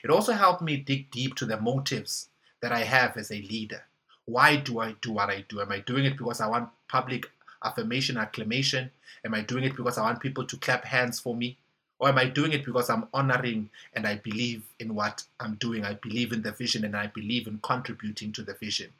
It 0.03 0.11
also 0.11 0.33
helped 0.33 0.61
me 0.61 0.77
dig 0.77 1.09
deep 1.09 1.35
to 1.35 1.45
the 1.45 1.59
motives 1.59 2.29
that 2.61 2.71
I 2.71 2.83
have 2.83 3.17
as 3.17 3.31
a 3.31 3.41
leader. 3.41 3.83
Why 4.25 4.55
do 4.57 4.79
I 4.79 4.95
do 5.01 5.13
what 5.13 5.29
I 5.29 5.45
do? 5.49 5.61
Am 5.61 5.71
I 5.71 5.79
doing 5.79 6.05
it 6.05 6.17
because 6.17 6.41
I 6.41 6.47
want 6.47 6.69
public 6.87 7.29
affirmation, 7.63 8.17
acclamation? 8.17 8.91
Am 9.25 9.33
I 9.33 9.41
doing 9.41 9.63
it 9.63 9.75
because 9.75 9.97
I 9.97 10.03
want 10.03 10.19
people 10.19 10.45
to 10.45 10.57
clap 10.57 10.85
hands 10.85 11.19
for 11.19 11.35
me? 11.35 11.57
Or 11.99 12.09
am 12.09 12.17
I 12.17 12.25
doing 12.25 12.51
it 12.53 12.65
because 12.65 12.89
I'm 12.89 13.07
honoring 13.13 13.69
and 13.93 14.07
I 14.07 14.15
believe 14.15 14.63
in 14.79 14.95
what 14.95 15.23
I'm 15.39 15.55
doing? 15.55 15.85
I 15.85 15.93
believe 15.93 16.31
in 16.33 16.41
the 16.41 16.51
vision 16.51 16.83
and 16.83 16.95
I 16.95 17.07
believe 17.07 17.47
in 17.47 17.59
contributing 17.61 18.31
to 18.33 18.41
the 18.41 18.55
vision. 18.55 18.91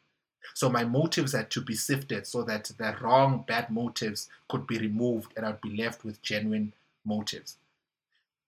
So 0.54 0.70
my 0.70 0.84
motives 0.84 1.34
had 1.34 1.50
to 1.52 1.62
be 1.62 1.76
sifted 1.76 2.28
so 2.28 2.44
that 2.44 2.72
the 2.78 2.96
wrong, 3.02 3.44
bad 3.48 3.70
motives 3.70 4.30
could 4.50 4.68
be 4.68 4.78
removed 4.78 5.34
and 5.36 5.46
I'd 5.46 5.62
be 5.62 5.76
left 5.76 6.04
with 6.04 6.22
genuine 6.22 6.74
motives. 7.06 7.58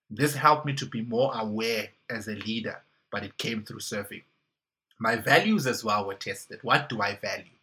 This 0.09 0.35
helped 0.35 0.65
me 0.65 0.73
to 0.73 0.85
be 0.85 1.01
more 1.01 1.31
aware 1.35 1.89
as 2.09 2.27
a 2.27 2.35
leader, 2.35 2.81
but 3.11 3.23
it 3.23 3.37
came 3.37 3.63
through 3.63 3.79
serving. 3.79 4.21
My 5.03 5.17
values 5.17 5.67
as 5.67 5.83
well 5.83 6.07
were 6.07 6.13
tested. 6.13 6.59
What 6.61 6.87
do 6.87 7.01
I 7.01 7.17
value? 7.17 7.59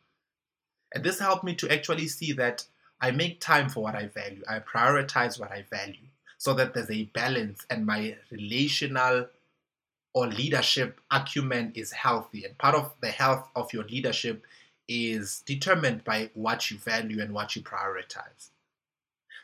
And 0.95 1.03
this 1.03 1.21
helped 1.21 1.43
me 1.43 1.55
to 1.55 1.73
actually 1.73 2.07
see 2.07 2.33
that 2.33 2.67
I 3.01 3.13
make 3.13 3.41
time 3.41 3.71
for 3.71 3.83
what 3.83 3.95
I 3.95 4.09
value. 4.09 4.43
I 4.47 4.59
prioritize 4.59 5.41
what 5.41 5.51
I 5.51 5.65
value 5.71 6.09
so 6.37 6.53
that 6.53 6.75
there's 6.75 6.91
a 6.91 7.05
balance 7.15 7.65
and 7.71 7.87
my 7.87 8.19
relational 8.31 9.29
or 10.13 10.27
leadership 10.27 11.01
acumen 11.11 11.73
is 11.75 11.93
healthy. 11.93 12.45
And 12.45 12.59
part 12.59 12.75
of 12.75 12.93
the 13.01 13.09
health 13.09 13.49
of 13.57 13.73
your 13.73 13.85
leadership 13.85 14.45
is 14.87 15.43
determined 15.47 16.05
by 16.05 16.29
what 16.35 16.71
you 16.71 16.77
value 16.77 17.23
and 17.23 17.33
what 17.33 17.57
you 17.57 17.63
prioritize. 17.63 18.51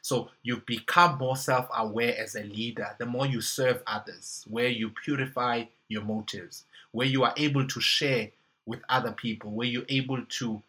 So 0.02 0.28
you 0.42 0.62
become 0.66 1.16
more 1.16 1.36
self 1.36 1.66
aware 1.74 2.14
as 2.18 2.34
a 2.34 2.42
leader 2.42 2.94
the 2.98 3.06
more 3.06 3.26
you 3.26 3.40
serve 3.40 3.82
others, 3.86 4.44
where 4.46 4.68
you 4.68 4.90
purify 4.90 5.64
your 5.88 6.02
motives, 6.02 6.64
where 6.96 7.06
you 7.06 7.24
are 7.24 7.34
able 7.36 7.66
to 7.66 7.78
share 7.78 8.30
with 8.64 8.80
other 8.88 9.12
people, 9.12 9.50
where 9.50 9.66
you're 9.66 9.84
able 9.90 10.22
to 10.22 10.62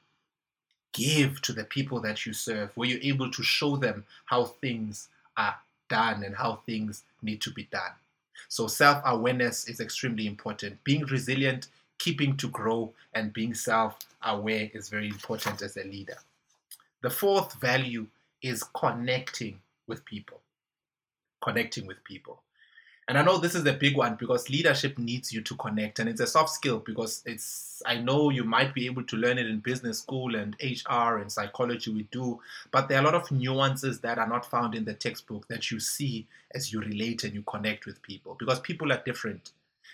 give 0.91 1.41
to 1.41 1.53
the 1.53 1.63
people 1.63 2.01
that 2.01 2.25
you 2.25 2.33
serve, 2.33 2.69
where 2.75 2.89
you're 2.89 3.13
able 3.13 3.31
to 3.31 3.41
show 3.41 3.77
them 3.77 4.03
how 4.25 4.43
things 4.43 5.07
are 5.37 5.55
done 5.89 6.23
and 6.25 6.35
how 6.35 6.59
things 6.65 7.03
need 7.21 7.39
to 7.39 7.49
be 7.49 7.63
done. 7.71 7.93
So 8.49 8.67
self 8.67 9.01
awareness 9.05 9.69
is 9.69 9.79
extremely 9.79 10.27
important. 10.27 10.83
Being 10.83 11.05
resilient, 11.05 11.67
keeping 11.97 12.35
to 12.37 12.49
grow, 12.49 12.91
and 13.13 13.31
being 13.31 13.53
self 13.53 13.97
aware 14.21 14.69
is 14.73 14.89
very 14.89 15.07
important 15.07 15.61
as 15.61 15.77
a 15.77 15.85
leader. 15.85 16.17
The 17.03 17.09
fourth 17.09 17.53
value 17.61 18.05
is 18.41 18.63
connecting 18.75 19.61
with 19.87 20.03
people. 20.03 20.41
Connecting 21.41 21.87
with 21.87 22.03
people. 22.03 22.41
And 23.09 23.17
I 23.17 23.23
know 23.23 23.37
this 23.37 23.55
is 23.55 23.65
a 23.65 23.71
big 23.71 23.95
one 23.95 24.15
because 24.15 24.49
leadership 24.49 24.97
needs 24.97 25.31
you 25.31 25.39
to 25.41 25.55
connect, 25.55 25.99
and 25.99 26.09
it's 26.09 26.19
a 26.19 26.27
soft 26.27 26.49
skill 26.49 26.79
because 26.79 27.23
it's. 27.25 27.81
I 27.85 27.95
know 27.99 28.29
you 28.31 28.43
might 28.43 28.73
be 28.73 28.85
able 28.85 29.03
to 29.03 29.15
learn 29.15 29.37
it 29.37 29.47
in 29.47 29.59
business 29.59 29.99
school 29.99 30.35
and 30.35 30.57
HR 30.61 31.17
and 31.19 31.31
psychology. 31.31 31.93
We 31.93 32.03
do, 32.11 32.41
but 32.71 32.89
there 32.89 32.97
are 32.97 33.01
a 33.01 33.05
lot 33.05 33.15
of 33.15 33.31
nuances 33.31 34.01
that 34.01 34.17
are 34.17 34.27
not 34.27 34.45
found 34.45 34.75
in 34.75 34.83
the 34.83 34.93
textbook 34.93 35.47
that 35.47 35.71
you 35.71 35.79
see 35.79 36.27
as 36.53 36.73
you 36.73 36.81
relate 36.81 37.23
and 37.23 37.33
you 37.33 37.43
connect 37.43 37.85
with 37.85 38.01
people 38.01 38.35
because 38.37 38.59
people 38.59 38.91
are 38.91 39.01
different, 39.05 39.51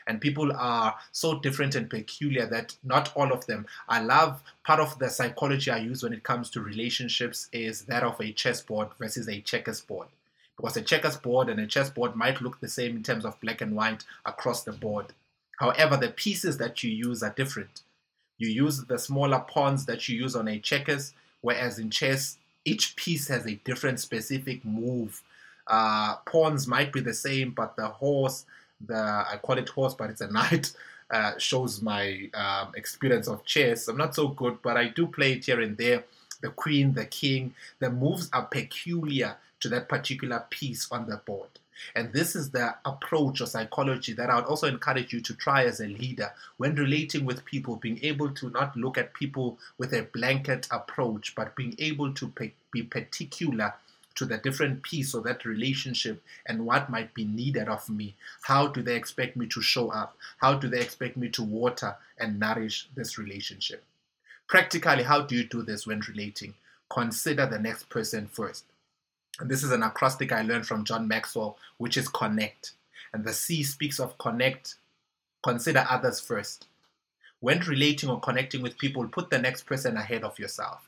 and 0.07 0.19
people 0.19 0.51
are 0.51 0.95
so 1.11 1.39
different 1.39 1.75
and 1.75 1.91
peculiar 1.91 2.47
that 2.47 2.75
not 2.83 3.11
all 3.15 3.31
of 3.31 3.45
them. 3.45 3.67
I 3.87 4.01
love 4.01 4.41
part 4.65 4.79
of 4.79 4.97
the 4.97 5.09
psychology 5.09 5.69
I 5.69 5.77
use 5.77 6.01
when 6.01 6.13
it 6.13 6.23
comes 6.23 6.49
to 6.51 6.61
relationships 6.61 7.47
is 7.53 7.83
that 7.83 8.01
of 8.01 8.19
a 8.19 8.31
chessboard 8.31 8.87
versus 8.97 9.29
a 9.29 9.39
checkerboard 9.41 10.07
because 10.57 10.77
a 10.77 10.81
checkers 10.81 11.17
board 11.17 11.49
and 11.49 11.59
a 11.59 11.67
chessboard 11.67 12.15
might 12.15 12.41
look 12.41 12.59
the 12.59 12.69
same 12.69 12.95
in 12.95 13.03
terms 13.03 13.25
of 13.25 13.39
black 13.41 13.61
and 13.61 13.75
white 13.75 14.03
across 14.25 14.63
the 14.63 14.71
board. 14.71 15.07
However, 15.57 15.97
the 15.97 16.09
pieces 16.09 16.57
that 16.57 16.83
you 16.83 16.91
use 16.91 17.23
are 17.23 17.33
different. 17.35 17.81
You 18.37 18.49
use 18.49 18.83
the 18.85 18.97
smaller 18.97 19.39
pawns 19.47 19.85
that 19.85 20.07
you 20.09 20.17
use 20.17 20.35
on 20.35 20.47
a 20.47 20.59
checkers, 20.59 21.13
whereas 21.41 21.79
in 21.79 21.89
chess, 21.89 22.37
each 22.65 22.95
piece 22.95 23.27
has 23.27 23.45
a 23.45 23.55
different 23.63 23.99
specific 23.99 24.63
move. 24.65 25.21
Uh, 25.67 26.15
pawns 26.25 26.67
might 26.67 26.91
be 26.91 26.99
the 26.99 27.13
same, 27.13 27.51
but 27.51 27.75
the 27.75 27.87
horse, 27.87 28.45
the 28.85 28.95
I 28.95 29.39
call 29.41 29.57
it 29.57 29.69
horse, 29.69 29.93
but 29.93 30.09
it's 30.09 30.21
a 30.21 30.27
knight, 30.31 30.73
uh, 31.09 31.37
shows 31.37 31.81
my 31.81 32.29
um, 32.33 32.73
experience 32.75 33.27
of 33.27 33.45
chess. 33.45 33.87
I'm 33.87 33.97
not 33.97 34.15
so 34.15 34.29
good, 34.29 34.61
but 34.61 34.77
I 34.77 34.89
do 34.89 35.07
play 35.07 35.33
it 35.33 35.45
here 35.45 35.61
and 35.61 35.77
there. 35.77 36.03
The 36.41 36.49
queen, 36.49 36.93
the 36.93 37.05
king, 37.05 37.53
the 37.79 37.89
moves 37.89 38.29
are 38.33 38.45
peculiar 38.45 39.37
to 39.63 39.69
that 39.69 39.87
particular 39.87 40.45
piece 40.49 40.91
on 40.91 41.07
the 41.07 41.15
board. 41.15 41.47
And 41.95 42.11
this 42.11 42.35
is 42.35 42.51
the 42.51 42.75
approach 42.83 43.39
or 43.39 43.45
psychology 43.45 44.11
that 44.11 44.29
I 44.29 44.35
would 44.35 44.43
also 44.43 44.67
encourage 44.67 45.13
you 45.13 45.21
to 45.21 45.33
try 45.33 45.63
as 45.63 45.79
a 45.79 45.87
leader 45.87 46.33
when 46.57 46.75
relating 46.75 47.23
with 47.23 47.45
people, 47.45 47.77
being 47.77 47.97
able 48.03 48.29
to 48.31 48.49
not 48.49 48.75
look 48.75 48.97
at 48.97 49.13
people 49.13 49.57
with 49.77 49.93
a 49.93 50.03
blanket 50.03 50.67
approach, 50.69 51.33
but 51.33 51.55
being 51.55 51.75
able 51.79 52.13
to 52.13 52.33
be 52.71 52.83
particular 52.83 53.73
to 54.15 54.25
the 54.25 54.37
different 54.37 54.83
piece 54.83 55.13
of 55.13 55.23
that 55.23 55.45
relationship 55.45 56.21
and 56.45 56.65
what 56.65 56.89
might 56.89 57.13
be 57.13 57.23
needed 57.23 57.69
of 57.69 57.89
me. 57.89 58.15
How 58.41 58.67
do 58.67 58.81
they 58.81 58.97
expect 58.97 59.37
me 59.37 59.47
to 59.47 59.61
show 59.61 59.89
up? 59.91 60.17
How 60.39 60.55
do 60.55 60.67
they 60.67 60.81
expect 60.81 61.15
me 61.15 61.29
to 61.29 61.41
water 61.41 61.95
and 62.17 62.37
nourish 62.37 62.89
this 62.95 63.17
relationship? 63.17 63.81
Practically, 64.45 65.03
how 65.03 65.21
do 65.21 65.37
you 65.37 65.45
do 65.45 65.63
this 65.63 65.87
when 65.87 66.01
relating? 66.01 66.53
Consider 66.89 67.45
the 67.45 67.59
next 67.59 67.87
person 67.87 68.27
first. 68.27 68.65
And 69.39 69.49
this 69.49 69.63
is 69.63 69.71
an 69.71 69.83
acrostic 69.83 70.31
I 70.31 70.41
learned 70.41 70.67
from 70.67 70.85
John 70.85 71.07
Maxwell, 71.07 71.57
which 71.77 71.97
is 71.97 72.07
connect. 72.07 72.73
And 73.13 73.23
the 73.23 73.33
C 73.33 73.63
speaks 73.63 73.99
of 73.99 74.17
connect, 74.17 74.75
consider 75.43 75.85
others 75.89 76.19
first. 76.19 76.67
When 77.39 77.59
relating 77.59 78.09
or 78.09 78.19
connecting 78.19 78.61
with 78.61 78.77
people, 78.77 79.07
put 79.07 79.29
the 79.29 79.39
next 79.39 79.65
person 79.65 79.97
ahead 79.97 80.23
of 80.23 80.39
yourself. 80.39 80.87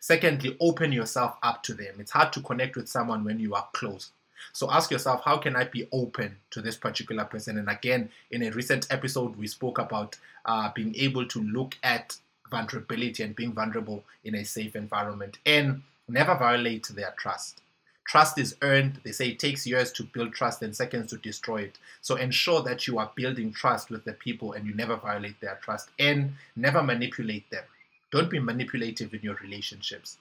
Secondly, 0.00 0.56
open 0.60 0.92
yourself 0.92 1.36
up 1.42 1.62
to 1.62 1.74
them. 1.74 1.94
It's 1.98 2.10
hard 2.10 2.32
to 2.34 2.42
connect 2.42 2.76
with 2.76 2.88
someone 2.88 3.24
when 3.24 3.40
you 3.40 3.54
are 3.54 3.66
close. 3.72 4.10
So 4.52 4.70
ask 4.70 4.90
yourself, 4.90 5.22
how 5.24 5.38
can 5.38 5.56
I 5.56 5.64
be 5.64 5.88
open 5.92 6.36
to 6.50 6.60
this 6.60 6.76
particular 6.76 7.24
person? 7.24 7.56
And 7.56 7.70
again, 7.70 8.10
in 8.30 8.42
a 8.42 8.50
recent 8.50 8.86
episode, 8.90 9.36
we 9.36 9.46
spoke 9.46 9.78
about 9.78 10.18
uh, 10.44 10.70
being 10.74 10.94
able 10.96 11.26
to 11.28 11.40
look 11.40 11.78
at 11.82 12.16
vulnerability 12.50 13.22
and 13.22 13.34
being 13.34 13.52
vulnerable 13.52 14.04
in 14.24 14.34
a 14.34 14.44
safe 14.44 14.76
environment 14.76 15.38
and 15.46 15.82
never 16.08 16.34
violate 16.36 16.88
their 16.88 17.14
trust. 17.18 17.60
Trust 18.06 18.38
is 18.38 18.56
earned. 18.60 19.00
They 19.02 19.12
say 19.12 19.28
it 19.28 19.38
takes 19.38 19.66
years 19.66 19.90
to 19.92 20.02
build 20.02 20.34
trust 20.34 20.62
and 20.62 20.76
seconds 20.76 21.10
to 21.10 21.16
destroy 21.16 21.62
it. 21.62 21.78
So 22.02 22.16
ensure 22.16 22.62
that 22.62 22.86
you 22.86 22.98
are 22.98 23.10
building 23.14 23.52
trust 23.52 23.90
with 23.90 24.04
the 24.04 24.12
people 24.12 24.52
and 24.52 24.66
you 24.66 24.74
never 24.74 24.96
violate 24.96 25.40
their 25.40 25.58
trust 25.62 25.88
and 25.98 26.34
never 26.54 26.82
manipulate 26.82 27.48
them. 27.50 27.64
Don't 28.10 28.30
be 28.30 28.38
manipulative 28.38 29.14
in 29.14 29.20
your 29.22 29.36
relationships. 29.36 30.18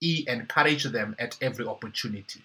E, 0.00 0.24
encourage 0.26 0.84
them 0.84 1.14
at 1.18 1.38
every 1.40 1.66
opportunity. 1.66 2.42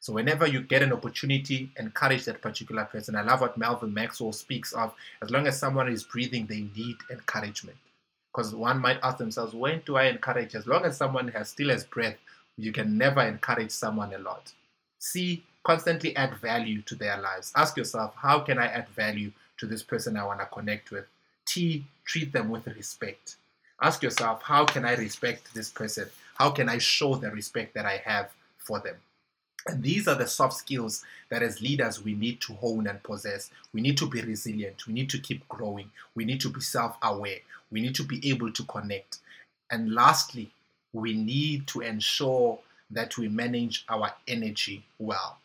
So 0.00 0.12
whenever 0.12 0.46
you 0.46 0.60
get 0.60 0.82
an 0.82 0.92
opportunity, 0.92 1.70
encourage 1.78 2.24
that 2.24 2.40
particular 2.40 2.84
person. 2.84 3.16
I 3.16 3.22
love 3.22 3.40
what 3.40 3.58
Melvin 3.58 3.92
Maxwell 3.92 4.32
speaks 4.32 4.72
of. 4.72 4.94
As 5.20 5.30
long 5.30 5.46
as 5.46 5.58
someone 5.58 5.88
is 5.88 6.04
breathing, 6.04 6.46
they 6.46 6.68
need 6.74 6.96
encouragement. 7.10 7.76
Because 8.36 8.54
one 8.54 8.80
might 8.80 8.98
ask 9.02 9.16
themselves, 9.16 9.54
when 9.54 9.80
do 9.86 9.96
I 9.96 10.08
encourage? 10.08 10.54
As 10.54 10.66
long 10.66 10.84
as 10.84 10.98
someone 10.98 11.28
has 11.28 11.48
still 11.48 11.70
has 11.70 11.84
breath, 11.84 12.18
you 12.58 12.70
can 12.70 12.98
never 12.98 13.22
encourage 13.22 13.70
someone 13.70 14.12
a 14.12 14.18
lot. 14.18 14.52
C, 14.98 15.42
constantly 15.64 16.14
add 16.16 16.34
value 16.34 16.82
to 16.82 16.94
their 16.94 17.18
lives. 17.18 17.50
Ask 17.56 17.78
yourself, 17.78 18.14
how 18.14 18.40
can 18.40 18.58
I 18.58 18.66
add 18.66 18.90
value 18.90 19.32
to 19.56 19.66
this 19.66 19.82
person 19.82 20.18
I 20.18 20.26
want 20.26 20.40
to 20.40 20.46
connect 20.46 20.90
with? 20.90 21.06
T, 21.46 21.86
treat 22.04 22.30
them 22.34 22.50
with 22.50 22.66
respect. 22.66 23.36
Ask 23.80 24.02
yourself, 24.02 24.42
how 24.42 24.66
can 24.66 24.84
I 24.84 24.96
respect 24.96 25.54
this 25.54 25.70
person? 25.70 26.10
How 26.34 26.50
can 26.50 26.68
I 26.68 26.76
show 26.76 27.14
the 27.14 27.30
respect 27.30 27.72
that 27.72 27.86
I 27.86 28.02
have 28.04 28.32
for 28.58 28.80
them? 28.80 28.96
And 29.66 29.82
these 29.82 30.06
are 30.06 30.14
the 30.14 30.26
soft 30.26 30.54
skills 30.54 31.04
that 31.30 31.42
as 31.42 31.62
leaders 31.62 32.04
we 32.04 32.14
need 32.14 32.40
to 32.42 32.52
hone 32.54 32.86
and 32.86 33.02
possess. 33.02 33.50
We 33.72 33.80
need 33.80 33.96
to 33.96 34.08
be 34.08 34.20
resilient. 34.20 34.86
We 34.86 34.92
need 34.92 35.10
to 35.10 35.18
keep 35.18 35.48
growing. 35.48 35.90
We 36.14 36.24
need 36.24 36.40
to 36.42 36.50
be 36.50 36.60
self 36.60 36.96
aware. 37.02 37.38
We 37.70 37.80
need 37.80 37.94
to 37.96 38.04
be 38.04 38.30
able 38.30 38.52
to 38.52 38.64
connect. 38.64 39.18
And 39.70 39.92
lastly, 39.92 40.50
we 40.92 41.14
need 41.14 41.66
to 41.68 41.80
ensure 41.80 42.58
that 42.90 43.18
we 43.18 43.28
manage 43.28 43.84
our 43.88 44.12
energy 44.28 44.84
well. 44.98 45.38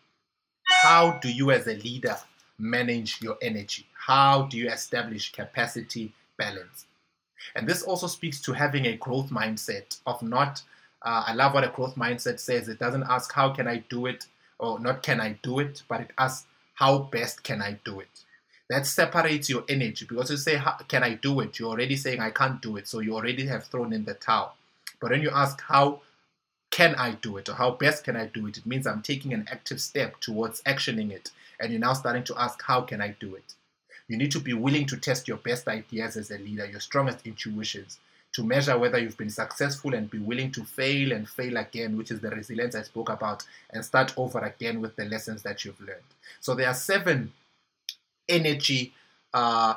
How 0.63 1.19
do 1.21 1.31
you, 1.31 1.51
as 1.51 1.67
a 1.67 1.73
leader, 1.73 2.17
manage 2.57 3.21
your 3.21 3.37
energy? 3.41 3.87
How 3.93 4.43
do 4.43 4.57
you 4.57 4.69
establish 4.69 5.31
capacity 5.31 6.13
balance? 6.37 6.85
And 7.55 7.67
this 7.67 7.83
also 7.83 8.07
speaks 8.07 8.39
to 8.41 8.53
having 8.53 8.85
a 8.85 8.97
growth 8.97 9.29
mindset 9.29 9.99
of 10.05 10.21
not, 10.21 10.61
uh, 11.01 11.23
I 11.27 11.33
love 11.33 11.53
what 11.53 11.63
a 11.63 11.69
growth 11.69 11.95
mindset 11.95 12.39
says. 12.39 12.69
It 12.69 12.79
doesn't 12.79 13.03
ask, 13.09 13.31
how 13.33 13.49
can 13.49 13.67
I 13.67 13.77
do 13.89 14.05
it? 14.05 14.27
Or 14.59 14.79
not, 14.79 15.01
can 15.01 15.19
I 15.19 15.39
do 15.41 15.59
it? 15.59 15.81
But 15.87 16.01
it 16.01 16.11
asks, 16.19 16.45
how 16.75 16.99
best 16.99 17.43
can 17.43 17.61
I 17.61 17.79
do 17.83 17.99
it? 17.99 18.23
That 18.71 18.87
separates 18.87 19.49
your 19.49 19.65
energy 19.67 20.05
because 20.07 20.31
you 20.31 20.37
say, 20.37 20.57
can 20.87 21.03
I 21.03 21.15
do 21.15 21.41
it? 21.41 21.59
You're 21.59 21.71
already 21.71 21.97
saying, 21.97 22.21
I 22.21 22.29
can't 22.29 22.61
do 22.61 22.77
it. 22.77 22.87
So 22.87 22.99
you 22.99 23.13
already 23.15 23.45
have 23.47 23.65
thrown 23.65 23.91
in 23.91 24.05
the 24.05 24.13
towel. 24.13 24.55
But 25.01 25.11
when 25.11 25.21
you 25.21 25.29
ask, 25.29 25.59
how 25.59 25.99
can 26.69 26.95
I 26.95 27.11
do 27.15 27.35
it 27.35 27.49
or 27.49 27.55
how 27.55 27.71
best 27.71 28.05
can 28.05 28.15
I 28.15 28.27
do 28.27 28.47
it? 28.47 28.59
It 28.59 28.65
means 28.65 28.87
I'm 28.87 29.01
taking 29.01 29.33
an 29.33 29.45
active 29.51 29.81
step 29.81 30.21
towards 30.21 30.61
actioning 30.61 31.11
it. 31.11 31.31
And 31.59 31.73
you're 31.73 31.81
now 31.81 31.91
starting 31.91 32.23
to 32.23 32.41
ask, 32.41 32.63
how 32.63 32.79
can 32.79 33.01
I 33.01 33.09
do 33.19 33.35
it? 33.35 33.55
You 34.07 34.15
need 34.15 34.31
to 34.31 34.39
be 34.39 34.53
willing 34.53 34.85
to 34.85 34.95
test 34.95 35.27
your 35.27 35.35
best 35.35 35.67
ideas 35.67 36.15
as 36.15 36.31
a 36.31 36.37
leader, 36.37 36.65
your 36.65 36.79
strongest 36.79 37.27
intuitions, 37.27 37.99
to 38.35 38.41
measure 38.41 38.77
whether 38.77 38.97
you've 38.99 39.17
been 39.17 39.29
successful 39.29 39.93
and 39.93 40.09
be 40.09 40.19
willing 40.19 40.49
to 40.53 40.63
fail 40.63 41.11
and 41.11 41.27
fail 41.27 41.57
again, 41.57 41.97
which 41.97 42.11
is 42.11 42.21
the 42.21 42.29
resilience 42.29 42.73
I 42.75 42.83
spoke 42.83 43.09
about, 43.09 43.43
and 43.71 43.83
start 43.83 44.13
over 44.15 44.39
again 44.39 44.79
with 44.79 44.95
the 44.95 45.03
lessons 45.03 45.41
that 45.41 45.65
you've 45.65 45.81
learned. 45.81 45.99
So 46.39 46.55
there 46.55 46.69
are 46.69 46.73
seven 46.73 47.33
energy 48.27 48.93
uh, 49.33 49.75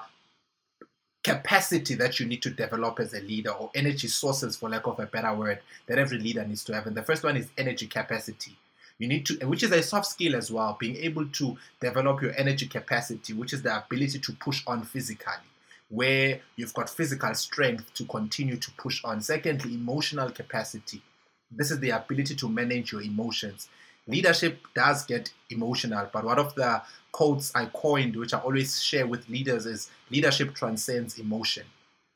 capacity 1.22 1.94
that 1.94 2.20
you 2.20 2.26
need 2.26 2.42
to 2.42 2.50
develop 2.50 3.00
as 3.00 3.14
a 3.14 3.20
leader, 3.20 3.50
or 3.50 3.70
energy 3.74 4.08
sources, 4.08 4.56
for 4.56 4.68
lack 4.68 4.86
of 4.86 5.00
a 5.00 5.06
better 5.06 5.32
word, 5.34 5.60
that 5.86 5.98
every 5.98 6.18
leader 6.18 6.44
needs 6.46 6.62
to 6.64 6.74
have. 6.74 6.86
And 6.86 6.96
the 6.96 7.02
first 7.02 7.24
one 7.24 7.36
is 7.36 7.48
energy 7.56 7.86
capacity. 7.86 8.56
You 8.98 9.08
need 9.08 9.26
to, 9.26 9.46
which 9.46 9.62
is 9.62 9.72
a 9.72 9.82
soft 9.82 10.06
skill 10.06 10.36
as 10.36 10.52
well, 10.52 10.76
being 10.78 10.96
able 10.96 11.26
to 11.26 11.56
develop 11.80 12.22
your 12.22 12.32
energy 12.36 12.66
capacity, 12.66 13.32
which 13.32 13.52
is 13.52 13.62
the 13.62 13.76
ability 13.76 14.18
to 14.20 14.32
push 14.34 14.62
on 14.66 14.84
physically, 14.84 15.48
where 15.88 16.40
you've 16.56 16.74
got 16.74 16.90
physical 16.90 17.34
strength 17.34 17.92
to 17.94 18.04
continue 18.04 18.56
to 18.56 18.70
push 18.72 19.02
on. 19.02 19.20
Secondly, 19.20 19.74
emotional 19.74 20.30
capacity. 20.30 21.02
This 21.50 21.70
is 21.70 21.80
the 21.80 21.90
ability 21.90 22.36
to 22.36 22.48
manage 22.48 22.92
your 22.92 23.02
emotions. 23.02 23.68
Leadership 24.06 24.60
does 24.74 25.04
get 25.06 25.32
emotional, 25.50 26.08
but 26.12 26.24
one 26.24 26.38
of 26.38 26.54
the 26.54 26.82
quotes 27.12 27.54
I 27.54 27.66
coined, 27.66 28.16
which 28.16 28.34
I 28.34 28.38
always 28.38 28.82
share 28.82 29.06
with 29.06 29.28
leaders, 29.28 29.64
is 29.66 29.90
leadership 30.10 30.54
transcends 30.54 31.18
emotion 31.18 31.64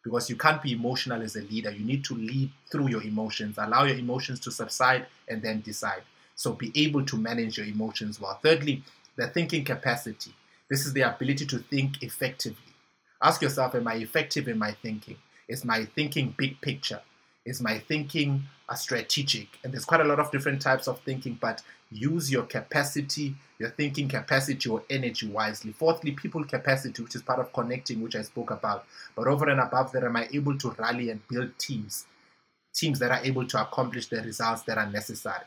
because 0.04 0.28
you 0.28 0.36
can't 0.36 0.62
be 0.62 0.72
emotional 0.72 1.22
as 1.22 1.36
a 1.36 1.42
leader. 1.42 1.70
You 1.70 1.84
need 1.84 2.04
to 2.04 2.14
lead 2.14 2.50
through 2.70 2.88
your 2.88 3.02
emotions, 3.02 3.56
allow 3.58 3.84
your 3.84 3.96
emotions 3.96 4.40
to 4.40 4.50
subside, 4.50 5.06
and 5.28 5.42
then 5.42 5.60
decide. 5.60 6.02
So 6.34 6.52
be 6.52 6.72
able 6.74 7.04
to 7.06 7.16
manage 7.16 7.58
your 7.58 7.66
emotions 7.66 8.20
well. 8.20 8.38
Thirdly, 8.42 8.82
the 9.16 9.28
thinking 9.28 9.64
capacity. 9.64 10.34
This 10.70 10.86
is 10.86 10.92
the 10.92 11.02
ability 11.02 11.46
to 11.46 11.58
think 11.58 12.02
effectively. 12.02 12.74
Ask 13.22 13.42
yourself, 13.42 13.74
am 13.74 13.88
I 13.88 13.94
effective 13.94 14.46
in 14.46 14.58
my 14.58 14.72
thinking? 14.72 15.16
Is 15.48 15.64
my 15.64 15.86
thinking 15.86 16.34
big 16.36 16.60
picture? 16.60 17.00
Is 17.44 17.62
my 17.62 17.78
thinking 17.78 18.42
a 18.68 18.76
strategic? 18.76 19.48
And 19.64 19.72
there's 19.72 19.84
quite 19.84 20.00
a 20.00 20.04
lot 20.04 20.20
of 20.20 20.30
different 20.30 20.60
types 20.60 20.86
of 20.86 21.00
thinking, 21.00 21.38
but 21.40 21.62
use 21.90 22.30
your 22.30 22.42
capacity, 22.42 23.34
your 23.58 23.70
thinking 23.70 24.08
capacity 24.08 24.68
or 24.68 24.82
energy 24.90 25.28
wisely. 25.28 25.72
Fourthly, 25.72 26.12
people 26.12 26.44
capacity, 26.44 27.02
which 27.02 27.14
is 27.14 27.22
part 27.22 27.40
of 27.40 27.52
connecting, 27.52 28.02
which 28.02 28.16
I 28.16 28.22
spoke 28.22 28.50
about. 28.50 28.84
But 29.16 29.26
over 29.26 29.48
and 29.48 29.60
above 29.60 29.92
that, 29.92 30.04
am 30.04 30.16
I 30.16 30.28
able 30.32 30.58
to 30.58 30.70
rally 30.78 31.10
and 31.10 31.26
build 31.28 31.58
teams? 31.58 32.06
Teams 32.74 32.98
that 32.98 33.10
are 33.10 33.24
able 33.24 33.46
to 33.46 33.62
accomplish 33.62 34.06
the 34.06 34.20
results 34.20 34.62
that 34.62 34.78
are 34.78 34.90
necessary. 34.90 35.44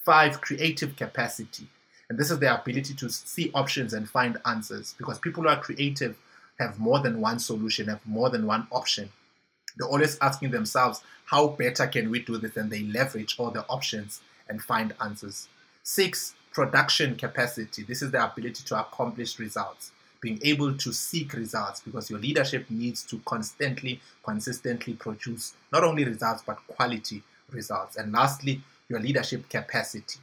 Five, 0.00 0.40
creative 0.40 0.96
capacity. 0.96 1.68
And 2.08 2.18
this 2.18 2.30
is 2.30 2.38
the 2.38 2.60
ability 2.60 2.94
to 2.94 3.10
see 3.10 3.50
options 3.54 3.92
and 3.92 4.08
find 4.08 4.38
answers 4.46 4.94
because 4.96 5.18
people 5.18 5.42
who 5.42 5.50
are 5.50 5.60
creative 5.60 6.16
have 6.58 6.78
more 6.78 7.00
than 7.00 7.20
one 7.20 7.38
solution, 7.38 7.88
have 7.88 8.04
more 8.06 8.30
than 8.30 8.46
one 8.46 8.66
option. 8.72 9.10
They're 9.78 9.88
always 9.88 10.18
asking 10.20 10.50
themselves, 10.50 11.02
how 11.24 11.48
better 11.48 11.86
can 11.86 12.10
we 12.10 12.20
do 12.20 12.38
this? 12.38 12.56
And 12.56 12.70
they 12.70 12.82
leverage 12.82 13.36
all 13.38 13.50
the 13.50 13.64
options 13.66 14.20
and 14.48 14.62
find 14.62 14.94
answers. 15.00 15.48
Six, 15.82 16.34
production 16.52 17.16
capacity. 17.16 17.82
This 17.82 18.02
is 18.02 18.10
the 18.10 18.24
ability 18.24 18.64
to 18.64 18.80
accomplish 18.80 19.38
results, 19.38 19.92
being 20.20 20.40
able 20.42 20.74
to 20.76 20.92
seek 20.92 21.32
results 21.32 21.80
because 21.80 22.10
your 22.10 22.18
leadership 22.18 22.66
needs 22.70 23.04
to 23.04 23.20
constantly, 23.24 24.00
consistently 24.24 24.94
produce 24.94 25.54
not 25.72 25.84
only 25.84 26.04
results 26.04 26.42
but 26.44 26.58
quality 26.66 27.22
results. 27.50 27.96
And 27.96 28.12
lastly, 28.12 28.60
your 28.88 29.00
leadership 29.00 29.48
capacity. 29.48 30.18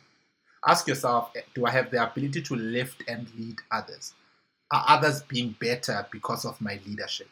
Ask 0.68 0.88
yourself 0.88 1.32
do 1.54 1.66
I 1.66 1.72
have 1.72 1.92
the 1.92 2.04
ability 2.04 2.42
to 2.42 2.56
lift 2.56 3.04
and 3.08 3.28
lead 3.38 3.58
others? 3.72 4.14
Are 4.72 4.84
others 4.88 5.22
being 5.22 5.56
better 5.60 6.08
because 6.12 6.44
of 6.44 6.60
my 6.60 6.80
leadership? 6.86 7.30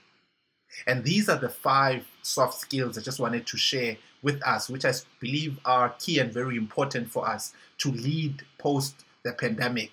And 0.88 1.03
these 1.03 1.29
are 1.29 1.38
the 1.38 1.49
five 1.49 2.05
soft 2.21 2.59
skills 2.59 2.97
I 2.97 3.01
just 3.01 3.19
wanted 3.19 3.45
to 3.47 3.57
share 3.57 3.97
with 4.21 4.41
us, 4.43 4.69
which 4.69 4.86
I 4.86 4.93
believe 5.19 5.59
are 5.65 5.95
key 5.99 6.19
and 6.19 6.33
very 6.33 6.57
important 6.57 7.12
for 7.12 7.27
us 7.27 7.53
to 7.79 7.91
lead 7.91 8.43
post 8.57 9.05
the 9.23 9.33
pandemic, 9.33 9.91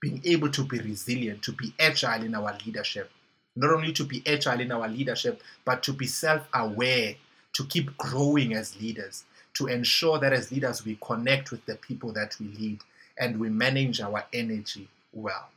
being 0.00 0.22
able 0.24 0.50
to 0.50 0.64
be 0.64 0.78
resilient, 0.78 1.42
to 1.42 1.52
be 1.52 1.74
agile 1.78 2.22
in 2.22 2.34
our 2.34 2.56
leadership. 2.64 3.10
Not 3.54 3.72
only 3.72 3.92
to 3.92 4.04
be 4.04 4.22
agile 4.26 4.60
in 4.60 4.72
our 4.72 4.88
leadership, 4.88 5.42
but 5.64 5.82
to 5.84 5.92
be 5.92 6.06
self 6.06 6.48
aware, 6.54 7.14
to 7.54 7.64
keep 7.66 7.96
growing 7.98 8.54
as 8.54 8.80
leaders, 8.80 9.24
to 9.54 9.66
ensure 9.66 10.18
that 10.18 10.32
as 10.32 10.50
leaders 10.50 10.84
we 10.84 10.98
connect 11.02 11.50
with 11.50 11.64
the 11.66 11.76
people 11.76 12.12
that 12.12 12.36
we 12.40 12.46
lead 12.46 12.80
and 13.18 13.38
we 13.38 13.50
manage 13.50 14.00
our 14.00 14.24
energy 14.32 14.88
well. 15.12 15.50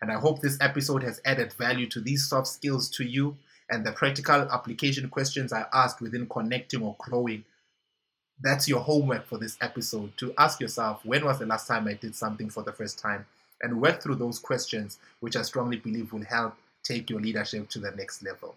And 0.00 0.10
I 0.10 0.18
hope 0.18 0.40
this 0.40 0.58
episode 0.60 1.02
has 1.02 1.20
added 1.24 1.52
value 1.52 1.86
to 1.88 2.00
these 2.00 2.26
soft 2.26 2.48
skills 2.48 2.88
to 2.90 3.04
you 3.04 3.36
and 3.68 3.84
the 3.84 3.92
practical 3.92 4.42
application 4.50 5.08
questions 5.08 5.52
I 5.52 5.66
asked 5.72 6.00
within 6.00 6.26
connecting 6.26 6.82
or 6.82 6.96
growing. 6.98 7.44
That's 8.42 8.68
your 8.68 8.80
homework 8.80 9.26
for 9.26 9.38
this 9.38 9.56
episode 9.60 10.16
to 10.16 10.34
ask 10.38 10.60
yourself 10.60 11.04
when 11.04 11.24
was 11.24 11.38
the 11.38 11.46
last 11.46 11.68
time 11.68 11.86
I 11.86 11.94
did 11.94 12.16
something 12.16 12.50
for 12.50 12.62
the 12.62 12.72
first 12.72 12.98
time 12.98 13.26
and 13.62 13.80
work 13.80 14.02
through 14.02 14.16
those 14.16 14.38
questions, 14.38 14.98
which 15.20 15.36
I 15.36 15.42
strongly 15.42 15.76
believe 15.76 16.12
will 16.12 16.24
help 16.24 16.54
take 16.82 17.10
your 17.10 17.20
leadership 17.20 17.68
to 17.70 17.78
the 17.78 17.90
next 17.92 18.22
level. 18.22 18.54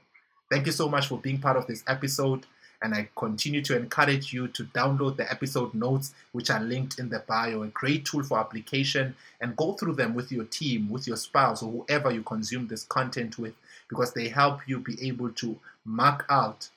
Thank 0.49 0.65
you 0.65 0.71
so 0.71 0.87
much 0.87 1.07
for 1.07 1.17
being 1.17 1.39
part 1.39 1.57
of 1.57 1.67
this 1.67 1.83
episode. 1.87 2.45
And 2.83 2.93
I 2.93 3.07
continue 3.15 3.61
to 3.63 3.77
encourage 3.77 4.33
you 4.33 4.49
to 4.49 4.65
download 4.65 5.15
the 5.15 5.31
episode 5.31 5.73
notes, 5.73 6.13
which 6.33 6.49
are 6.49 6.59
linked 6.59 6.99
in 6.99 7.09
the 7.09 7.19
bio, 7.19 7.63
a 7.63 7.67
great 7.67 8.05
tool 8.05 8.23
for 8.23 8.37
application, 8.37 9.15
and 9.39 9.55
go 9.55 9.73
through 9.73 9.93
them 9.95 10.13
with 10.13 10.31
your 10.31 10.43
team, 10.43 10.89
with 10.89 11.07
your 11.07 11.15
spouse, 11.15 11.63
or 11.63 11.71
whoever 11.71 12.11
you 12.11 12.21
consume 12.23 12.67
this 12.67 12.83
content 12.83 13.39
with, 13.39 13.53
because 13.87 14.13
they 14.13 14.27
help 14.27 14.59
you 14.67 14.79
be 14.79 15.01
able 15.07 15.29
to 15.29 15.57
mark 15.85 16.25
out 16.29 16.69